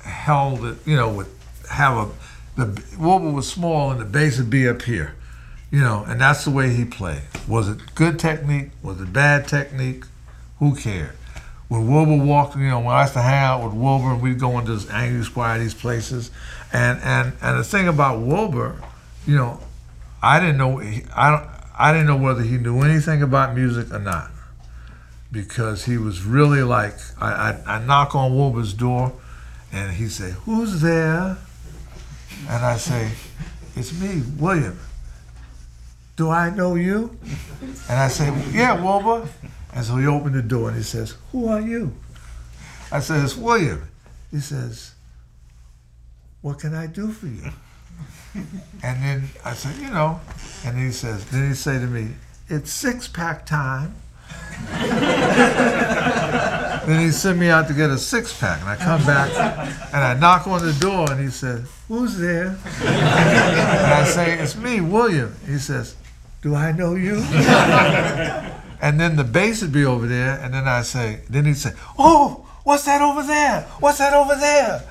held 0.04 0.66
it. 0.66 0.78
You 0.86 0.98
know 0.98 1.10
would 1.14 1.28
have 1.72 1.96
a 1.96 2.10
the 2.58 2.84
Wilbur 3.00 3.32
was 3.32 3.50
small 3.50 3.90
and 3.90 4.02
the 4.02 4.06
bass 4.06 4.38
would 4.38 4.50
be 4.50 4.68
up 4.68 4.82
here. 4.82 5.16
You 5.72 5.80
know, 5.80 6.04
and 6.06 6.20
that's 6.20 6.44
the 6.44 6.52
way 6.52 6.72
he 6.72 6.84
played. 6.84 7.24
Was 7.48 7.70
it 7.70 7.96
good 7.96 8.20
technique? 8.20 8.72
Was 8.84 9.00
it 9.00 9.14
bad 9.14 9.48
technique? 9.48 10.04
Who 10.60 10.76
cared? 10.76 11.16
When 11.68 11.88
Wilbur 11.88 12.24
walked, 12.24 12.56
you 12.56 12.70
know, 12.70 12.80
when 12.80 12.96
I 12.96 13.02
used 13.02 13.14
to 13.14 13.22
hang 13.22 13.44
out 13.44 13.64
with 13.64 13.74
Wilbur, 13.74 14.16
we'd 14.16 14.40
go 14.40 14.58
into 14.58 14.74
this 14.74 14.90
Angry 14.90 15.24
Squire, 15.24 15.60
these 15.60 15.74
places, 15.74 16.32
and 16.72 17.00
and 17.02 17.34
and 17.42 17.60
the 17.60 17.64
thing 17.64 17.88
about 17.88 18.22
Wilbur, 18.22 18.82
you 19.26 19.36
know, 19.36 19.60
I 20.22 20.40
didn't 20.40 20.58
know 20.58 20.80
I 20.80 21.30
don't 21.30 21.50
I 21.78 21.92
didn't 21.92 22.08
know 22.08 22.18
whether 22.18 22.42
he 22.42 22.58
knew 22.58 22.82
anything 22.82 23.22
about 23.22 23.54
music 23.54 23.92
or 23.92 24.00
not, 24.00 24.32
because 25.32 25.86
he 25.86 25.98
was 25.98 26.24
really 26.24 26.64
like 26.64 26.96
I 27.20 27.32
I, 27.68 27.76
I 27.76 27.86
knock 27.86 28.16
on 28.16 28.34
Wilbur's 28.34 28.74
door, 28.74 29.12
and 29.74 29.92
he 29.92 30.08
say, 30.08 30.32
"Who's 30.46 30.82
there?" 30.82 31.38
And 32.48 32.66
I 32.66 32.78
say, 32.78 33.12
"It's 33.76 34.00
me, 34.00 34.24
William." 34.38 34.80
Do 36.16 36.30
I 36.30 36.50
know 36.50 36.76
you? 36.76 37.16
And 37.90 38.00
I 38.00 38.08
say, 38.08 38.34
"Yeah, 38.54 38.82
Wilbur." 38.82 39.28
And 39.78 39.86
so 39.86 39.96
he 39.98 40.08
opened 40.08 40.34
the 40.34 40.42
door 40.42 40.70
and 40.70 40.78
he 40.78 40.82
says, 40.82 41.16
Who 41.32 41.48
are 41.50 41.62
you? 41.62 41.94
I 42.92 43.00
said, 43.00 43.24
It's 43.24 43.38
William. 43.38 43.88
He 44.32 44.40
says, 44.40 44.96
What 46.42 46.58
can 46.58 46.74
I 46.74 46.88
do 46.88 47.12
for 47.12 47.28
you? 47.28 47.52
and 48.84 49.04
then 49.04 49.30
I 49.46 49.54
said, 49.54 49.80
You 49.80 49.92
know, 49.92 50.20
and 50.66 50.80
he 50.80 50.92
says, 50.92 51.26
Then 51.26 51.50
he 51.50 51.54
say 51.54 51.78
to 51.78 51.86
me, 51.86 52.16
It's 52.50 52.72
six 52.72 53.08
pack 53.08 53.46
time. 53.46 53.94
then 56.88 57.06
he 57.06 57.12
sent 57.12 57.38
me 57.38 57.50
out 57.50 57.68
to 57.68 57.76
get 57.76 57.92
a 57.92 58.00
six 58.00 58.36
pack, 58.36 58.60
and 58.62 58.70
I 58.70 58.78
come 58.78 59.06
back 59.06 59.30
and 59.94 60.04
I 60.04 60.16
knock 60.16 60.48
on 60.48 60.66
the 60.66 60.74
door, 60.74 61.12
and 61.12 61.22
he 61.22 61.30
said, 61.30 61.68
"Who's 61.88 62.18
there?" 62.18 62.58
and 62.82 63.94
I 63.94 64.04
say, 64.04 64.40
"It's 64.40 64.56
me, 64.58 64.82
William." 64.82 65.36
He 65.46 65.60
says, 65.60 65.96
"Do 66.42 66.56
I 66.56 66.72
know 66.72 66.96
you?" 66.96 67.18
and 68.82 69.00
then 69.00 69.16
the 69.16 69.24
bass 69.24 69.62
would 69.62 69.72
be 69.72 69.86
over 69.86 70.08
there, 70.08 70.40
and 70.40 70.54
then 70.54 70.68
I 70.68 70.82
say, 70.82 71.22
then 71.30 71.46
he'd 71.46 71.58
say, 71.58 71.72
"Oh, 71.98 72.46
what's 72.64 72.86
that 72.86 73.02
over 73.02 73.24
there? 73.24 73.62
What's 73.80 74.00
that 74.00 74.14
over 74.14 74.36
there?" 74.36 74.84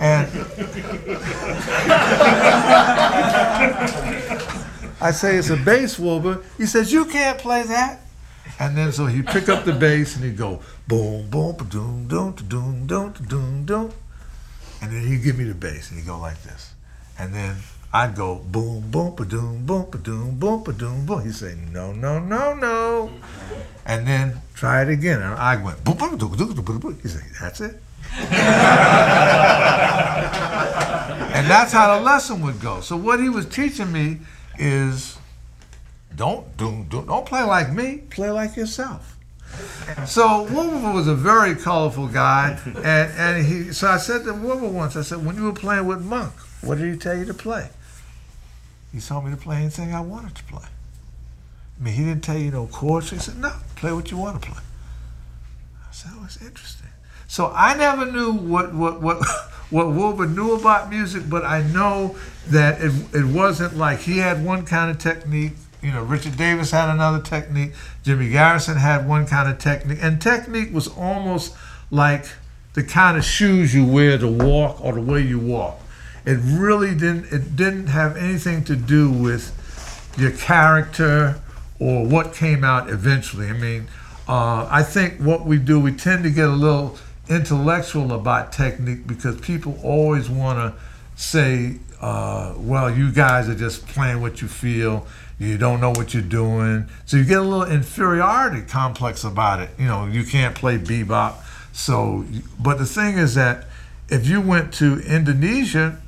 And 0.00 0.28
I 5.00 5.10
say, 5.10 5.36
"It's 5.36 5.50
a 5.50 5.56
bass, 5.56 5.98
Wilbur." 5.98 6.42
He 6.56 6.66
says, 6.66 6.92
"You 6.92 7.04
can't 7.06 7.38
play 7.38 7.64
that." 7.64 8.00
And 8.58 8.76
then 8.76 8.92
so 8.92 9.06
he'd 9.06 9.26
pick 9.26 9.48
up 9.48 9.64
the 9.64 9.72
bass 9.72 10.14
and 10.14 10.24
he'd 10.24 10.36
go 10.36 10.60
boom, 10.86 11.28
boom, 11.30 11.56
doom, 11.68 12.06
doom, 12.06 12.36
doom, 12.48 12.86
doom, 12.86 13.12
doom, 13.28 13.66
doom. 13.66 13.92
And 14.80 14.92
then 14.92 15.06
he'd 15.06 15.24
give 15.24 15.38
me 15.38 15.44
the 15.44 15.54
bass 15.54 15.90
and 15.90 15.98
he'd 15.98 16.06
go 16.06 16.18
like 16.18 16.40
this. 16.42 16.74
And 17.18 17.34
then 17.34 17.56
I'd 17.94 18.14
go 18.14 18.36
boom, 18.36 18.90
boom, 18.90 19.14
ba 19.14 19.24
doom, 19.26 19.66
boom, 19.66 19.86
ba 19.90 19.98
doom, 19.98 20.38
boom, 20.38 20.62
ba 20.64 20.72
doom, 20.72 21.04
boom. 21.04 21.22
He'd 21.24 21.34
say, 21.34 21.56
no, 21.70 21.92
no, 21.92 22.18
no, 22.18 22.54
no. 22.54 23.10
And 23.84 24.06
then 24.06 24.40
try 24.54 24.80
it 24.80 24.88
again. 24.88 25.20
And 25.20 25.34
I 25.34 25.62
went 25.62 25.84
boom, 25.84 25.98
boom, 25.98 26.16
boom, 26.16 26.34
boom, 26.34 26.54
boom, 26.54 26.78
boom. 26.78 26.98
He'd 27.02 27.10
say, 27.10 27.20
that's 27.38 27.60
it. 27.60 27.76
and 28.14 28.30
that's 31.50 31.72
how 31.72 31.98
the 31.98 32.02
lesson 32.02 32.40
would 32.42 32.62
go. 32.62 32.80
So 32.80 32.96
what 32.96 33.20
he 33.20 33.28
was 33.28 33.44
teaching 33.44 33.92
me 33.92 34.20
is 34.58 35.18
don't 36.16 36.56
do, 36.56 36.86
do 36.88 37.04
don't 37.04 37.26
play 37.26 37.42
like 37.42 37.72
me, 37.72 37.98
play 38.08 38.30
like 38.30 38.56
yourself. 38.56 39.18
So 40.06 40.44
Wilbur 40.44 40.92
was 40.92 41.08
a 41.08 41.14
very 41.14 41.54
colorful 41.54 42.08
guy, 42.08 42.58
and, 42.64 42.76
and 42.86 43.46
he. 43.46 43.72
So 43.74 43.88
I 43.88 43.98
said 43.98 44.24
to 44.24 44.32
Wilbur 44.32 44.68
once, 44.68 44.96
I 44.96 45.02
said, 45.02 45.26
when 45.26 45.36
you 45.36 45.44
were 45.44 45.52
playing 45.52 45.84
with 45.84 46.02
Monk, 46.02 46.32
what 46.62 46.78
did 46.78 46.90
he 46.90 46.98
tell 46.98 47.14
you 47.16 47.26
to 47.26 47.34
play? 47.34 47.68
He 48.92 49.00
told 49.00 49.24
me 49.24 49.30
to 49.30 49.36
play 49.36 49.56
anything 49.56 49.94
I 49.94 50.00
wanted 50.00 50.34
to 50.34 50.44
play. 50.44 50.66
I 51.80 51.84
mean, 51.84 51.94
he 51.94 52.04
didn't 52.04 52.22
tell 52.22 52.36
you 52.36 52.50
no 52.50 52.66
chords. 52.66 53.10
He 53.10 53.18
said, 53.18 53.38
no, 53.38 53.52
play 53.76 53.92
what 53.92 54.10
you 54.10 54.18
want 54.18 54.42
to 54.42 54.50
play. 54.50 54.60
I 54.60 55.92
said, 55.92 56.12
oh, 56.14 56.24
it's 56.24 56.40
interesting. 56.42 56.88
So 57.32 57.50
I 57.54 57.74
never 57.74 58.04
knew 58.04 58.32
what 58.32 58.74
what 58.74 59.00
what 59.00 59.26
what 59.70 59.86
Wilbur 59.88 60.26
knew 60.26 60.52
about 60.52 60.90
music, 60.90 61.30
but 61.30 61.46
I 61.46 61.62
know 61.62 62.14
that 62.48 62.82
it 62.82 62.92
it 63.14 63.24
wasn't 63.24 63.74
like 63.74 64.00
he 64.00 64.18
had 64.18 64.44
one 64.44 64.66
kind 64.66 64.90
of 64.90 64.98
technique. 64.98 65.54
You 65.82 65.92
know, 65.92 66.02
Richard 66.02 66.36
Davis 66.36 66.72
had 66.72 66.90
another 66.90 67.22
technique. 67.22 67.72
Jimmy 68.02 68.28
Garrison 68.28 68.76
had 68.76 69.08
one 69.08 69.26
kind 69.26 69.48
of 69.48 69.58
technique, 69.58 70.00
and 70.02 70.20
technique 70.20 70.74
was 70.74 70.88
almost 70.88 71.54
like 71.90 72.26
the 72.74 72.84
kind 72.84 73.16
of 73.16 73.24
shoes 73.24 73.74
you 73.74 73.86
wear 73.86 74.18
to 74.18 74.28
walk 74.28 74.84
or 74.84 74.92
the 74.92 75.00
way 75.00 75.22
you 75.22 75.38
walk. 75.38 75.80
It 76.24 76.38
really 76.42 76.94
didn't. 76.94 77.32
It 77.32 77.56
didn't 77.56 77.88
have 77.88 78.16
anything 78.16 78.64
to 78.64 78.76
do 78.76 79.10
with 79.10 79.58
your 80.16 80.30
character 80.30 81.40
or 81.78 82.06
what 82.06 82.32
came 82.32 82.62
out 82.62 82.88
eventually. 82.88 83.48
I 83.48 83.54
mean, 83.54 83.88
uh, 84.28 84.68
I 84.70 84.82
think 84.82 85.18
what 85.20 85.46
we 85.46 85.58
do, 85.58 85.80
we 85.80 85.92
tend 85.92 86.22
to 86.24 86.30
get 86.30 86.48
a 86.48 86.52
little 86.52 86.96
intellectual 87.28 88.12
about 88.12 88.52
technique 88.52 89.06
because 89.06 89.40
people 89.40 89.78
always 89.82 90.30
want 90.30 90.58
to 90.58 90.80
say, 91.20 91.78
uh, 92.00 92.54
well, 92.56 92.90
you 92.90 93.10
guys 93.10 93.48
are 93.48 93.54
just 93.54 93.86
playing 93.86 94.20
what 94.20 94.42
you 94.42 94.48
feel. 94.48 95.06
You 95.38 95.58
don't 95.58 95.80
know 95.80 95.90
what 95.90 96.14
you're 96.14 96.22
doing. 96.22 96.86
So 97.04 97.16
you 97.16 97.24
get 97.24 97.38
a 97.38 97.42
little 97.42 97.66
inferiority 97.66 98.62
complex 98.62 99.24
about 99.24 99.60
it. 99.60 99.70
You 99.76 99.86
know, 99.86 100.06
you 100.06 100.22
can't 100.24 100.54
play 100.54 100.78
bebop. 100.78 101.34
So, 101.72 102.24
but 102.60 102.78
the 102.78 102.86
thing 102.86 103.18
is 103.18 103.34
that 103.34 103.66
if 104.08 104.28
you 104.28 104.40
went 104.40 104.72
to 104.74 105.00
Indonesia, 105.00 106.00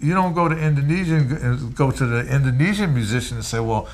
you 0.00 0.14
don't 0.14 0.34
go 0.34 0.48
to 0.48 0.56
Indonesia 0.56 1.16
and 1.16 1.74
go 1.74 1.90
to 1.90 2.06
the 2.06 2.20
Indonesian 2.32 2.94
musician 2.94 3.36
and 3.36 3.44
say, 3.44 3.60
well, 3.60 3.88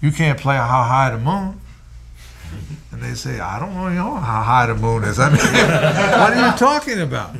you 0.00 0.12
can't 0.12 0.38
play 0.38 0.56
How 0.56 0.82
High 0.82 1.10
the 1.10 1.18
Moon. 1.18 1.60
And 2.92 3.02
they 3.02 3.14
say, 3.14 3.40
I 3.40 3.58
don't 3.58 3.76
really 3.76 3.94
know 3.94 4.14
how 4.14 4.42
high 4.42 4.66
the 4.66 4.74
moon 4.74 5.04
is. 5.04 5.18
I 5.18 5.28
mean, 5.28 5.38
what 5.40 6.32
are 6.32 6.50
you 6.50 6.56
talking 6.56 7.00
about? 7.00 7.36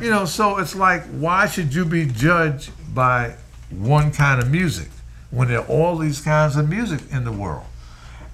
You 0.00 0.10
know, 0.10 0.24
so 0.24 0.58
it's 0.58 0.74
like, 0.74 1.04
why 1.04 1.46
should 1.46 1.74
you 1.74 1.84
be 1.84 2.06
judged 2.06 2.70
by 2.94 3.36
one 3.70 4.10
kind 4.10 4.40
of 4.40 4.50
music 4.50 4.88
when 5.30 5.48
there 5.48 5.60
are 5.60 5.66
all 5.66 5.96
these 5.96 6.20
kinds 6.20 6.56
of 6.56 6.68
music 6.68 7.00
in 7.12 7.24
the 7.24 7.32
world? 7.32 7.64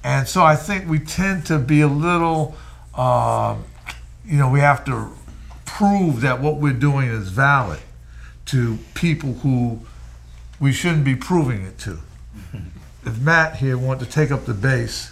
And 0.05 0.27
so 0.27 0.43
I 0.43 0.57
think 0.57 0.89
we 0.89 0.99
tend 0.99 1.47
to 1.47 1.59
be 1.59 1.81
a 1.81 1.89
little, 1.89 2.55
uh, 2.95 3.57
you 4.25 4.39
know, 4.39 4.49
we 4.49 4.61
have 4.61 4.85
to 4.87 5.11
prove 5.65 6.21
that 6.21 6.41
what 6.41 6.57
we're 6.57 6.73
doing 6.73 7.09
is 7.09 7.29
valid 7.29 7.81
to 8.47 8.79
people 8.95 9.35
who 9.35 9.81
we 10.61 10.73
shouldn't 10.73 11.05
be 11.05 11.17
proving 11.17 11.65
it 11.65 11.79
to. 11.81 11.99
If 13.05 13.19
Matt 13.19 13.57
here 13.57 13.77
wanted 13.77 14.05
to 14.05 14.13
take 14.13 14.31
up 14.31 14.45
the 14.45 14.55
bass, 14.55 15.11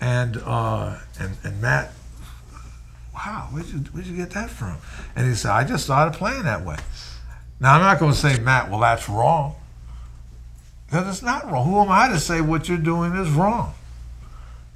and 0.00 0.38
uh, 0.38 0.98
and 1.18 1.36
and 1.44 1.60
Matt, 1.60 1.92
wow, 3.14 3.48
where'd 3.50 3.66
you 3.66 3.80
where'd 3.92 4.06
you 4.06 4.16
get 4.16 4.30
that 4.30 4.48
from? 4.48 4.78
And 5.14 5.28
he 5.28 5.34
said, 5.34 5.50
I 5.50 5.64
just 5.64 5.84
started 5.84 6.16
playing 6.16 6.44
that 6.44 6.64
way. 6.64 6.78
Now 7.60 7.74
I'm 7.74 7.82
not 7.82 7.98
going 7.98 8.12
to 8.12 8.18
say 8.18 8.40
Matt, 8.40 8.70
well 8.70 8.80
that's 8.80 9.06
wrong, 9.08 9.56
because 10.86 11.08
it's 11.08 11.22
not 11.22 11.50
wrong. 11.50 11.68
Who 11.68 11.78
am 11.80 11.90
I 11.90 12.08
to 12.08 12.18
say 12.18 12.40
what 12.40 12.68
you're 12.68 12.78
doing 12.78 13.14
is 13.14 13.28
wrong? 13.28 13.74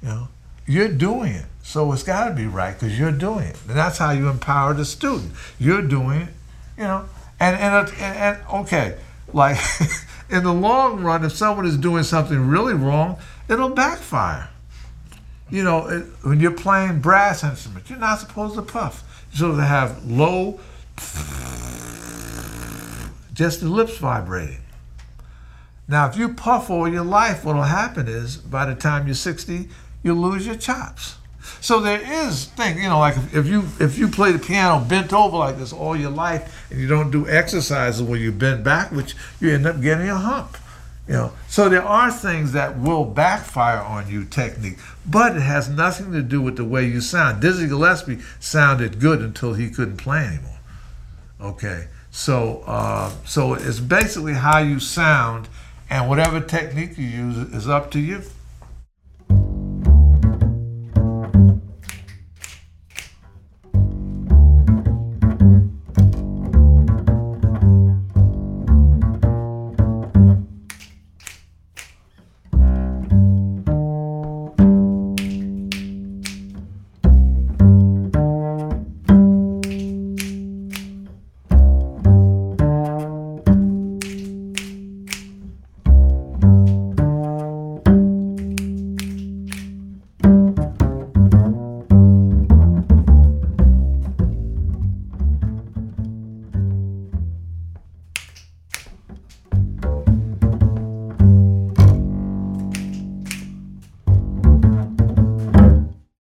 You 0.03 0.09
know, 0.09 0.27
you're 0.67 0.89
doing 0.89 1.33
it, 1.33 1.45
so 1.63 1.91
it's 1.93 2.03
got 2.03 2.29
to 2.29 2.35
be 2.35 2.45
right 2.45 2.77
because 2.79 2.99
you're 2.99 3.11
doing 3.11 3.45
it, 3.45 3.57
and 3.67 3.75
that's 3.75 3.97
how 3.97 4.11
you 4.11 4.29
empower 4.29 4.75
the 4.75 4.85
student. 4.85 5.31
You're 5.57 5.81
doing 5.81 6.21
it, 6.21 6.33
you 6.77 6.83
know, 6.83 7.05
and 7.39 7.55
and 7.55 7.89
and, 7.89 7.99
and 7.99 8.37
okay, 8.53 8.97
like 9.33 9.57
in 10.29 10.43
the 10.43 10.53
long 10.53 11.01
run, 11.01 11.25
if 11.25 11.33
someone 11.33 11.65
is 11.65 11.77
doing 11.77 12.03
something 12.03 12.47
really 12.47 12.73
wrong, 12.73 13.17
it'll 13.49 13.69
backfire 13.69 14.49
you 15.49 15.63
know, 15.63 15.87
it, 15.87 16.03
when 16.23 16.39
you're 16.39 16.51
playing 16.51 16.99
brass 16.99 17.43
instruments, 17.43 17.89
you're 17.89 17.99
not 17.99 18.19
supposed 18.19 18.55
to 18.55 18.61
puff. 18.61 19.25
You're 19.31 19.37
supposed 19.37 19.59
to 19.59 19.65
have 19.65 20.05
low, 20.05 20.59
just 23.33 23.61
the 23.61 23.69
lips 23.69 23.97
vibrating. 23.97 24.61
Now, 25.87 26.09
if 26.09 26.17
you 26.17 26.33
puff 26.33 26.71
all 26.71 26.89
your 26.89 27.03
life, 27.03 27.45
what'll 27.45 27.61
happen 27.63 28.07
is 28.07 28.37
by 28.37 28.65
the 28.65 28.73
time 28.73 29.05
you're 29.05 29.13
60, 29.13 29.69
you'll 30.01 30.15
lose 30.15 30.47
your 30.47 30.55
chops. 30.55 31.17
So 31.61 31.79
there 31.79 32.01
is 32.01 32.45
thing, 32.45 32.77
you 32.77 32.89
know, 32.89 32.99
like 32.99 33.15
if, 33.33 33.45
you 33.47 33.63
if 33.79 33.97
you 33.97 34.07
play 34.07 34.31
the 34.31 34.39
piano 34.39 34.83
bent 34.83 35.13
over 35.13 35.37
like 35.37 35.57
this 35.57 35.73
all 35.73 35.95
your 35.95 36.11
life 36.11 36.67
and 36.69 36.79
you 36.79 36.87
don't 36.87 37.11
do 37.11 37.27
exercises 37.27 38.01
where 38.01 38.19
you 38.19 38.31
bend 38.31 38.63
back, 38.63 38.91
which 38.91 39.15
you 39.39 39.53
end 39.53 39.65
up 39.65 39.81
getting 39.81 40.09
a 40.09 40.17
hump. 40.17 40.57
You 41.07 41.13
know, 41.13 41.33
so 41.47 41.69
there 41.69 41.83
are 41.83 42.11
things 42.11 42.51
that 42.53 42.79
will 42.79 43.05
backfire 43.05 43.79
on 43.79 44.09
you 44.09 44.25
technique, 44.25 44.79
but 45.05 45.35
it 45.35 45.41
has 45.41 45.69
nothing 45.69 46.11
to 46.13 46.23
do 46.23 46.41
with 46.41 46.57
the 46.57 46.65
way 46.65 46.87
you 46.87 46.99
sound. 46.99 47.41
Dizzy 47.41 47.67
Gillespie 47.67 48.19
sounded 48.39 48.99
good 48.99 49.21
until 49.21 49.53
he 49.53 49.69
couldn't 49.69 49.97
play 49.97 50.25
anymore. 50.25 50.57
Okay, 51.39 51.89
so 52.09 52.63
uh, 52.65 53.11
so 53.23 53.53
it's 53.53 53.79
basically 53.79 54.33
how 54.33 54.57
you 54.57 54.79
sound, 54.79 55.47
and 55.91 56.09
whatever 56.09 56.41
technique 56.41 56.97
you 56.97 57.05
use 57.05 57.37
is 57.53 57.69
up 57.69 57.91
to 57.91 57.99
you. 57.99 58.23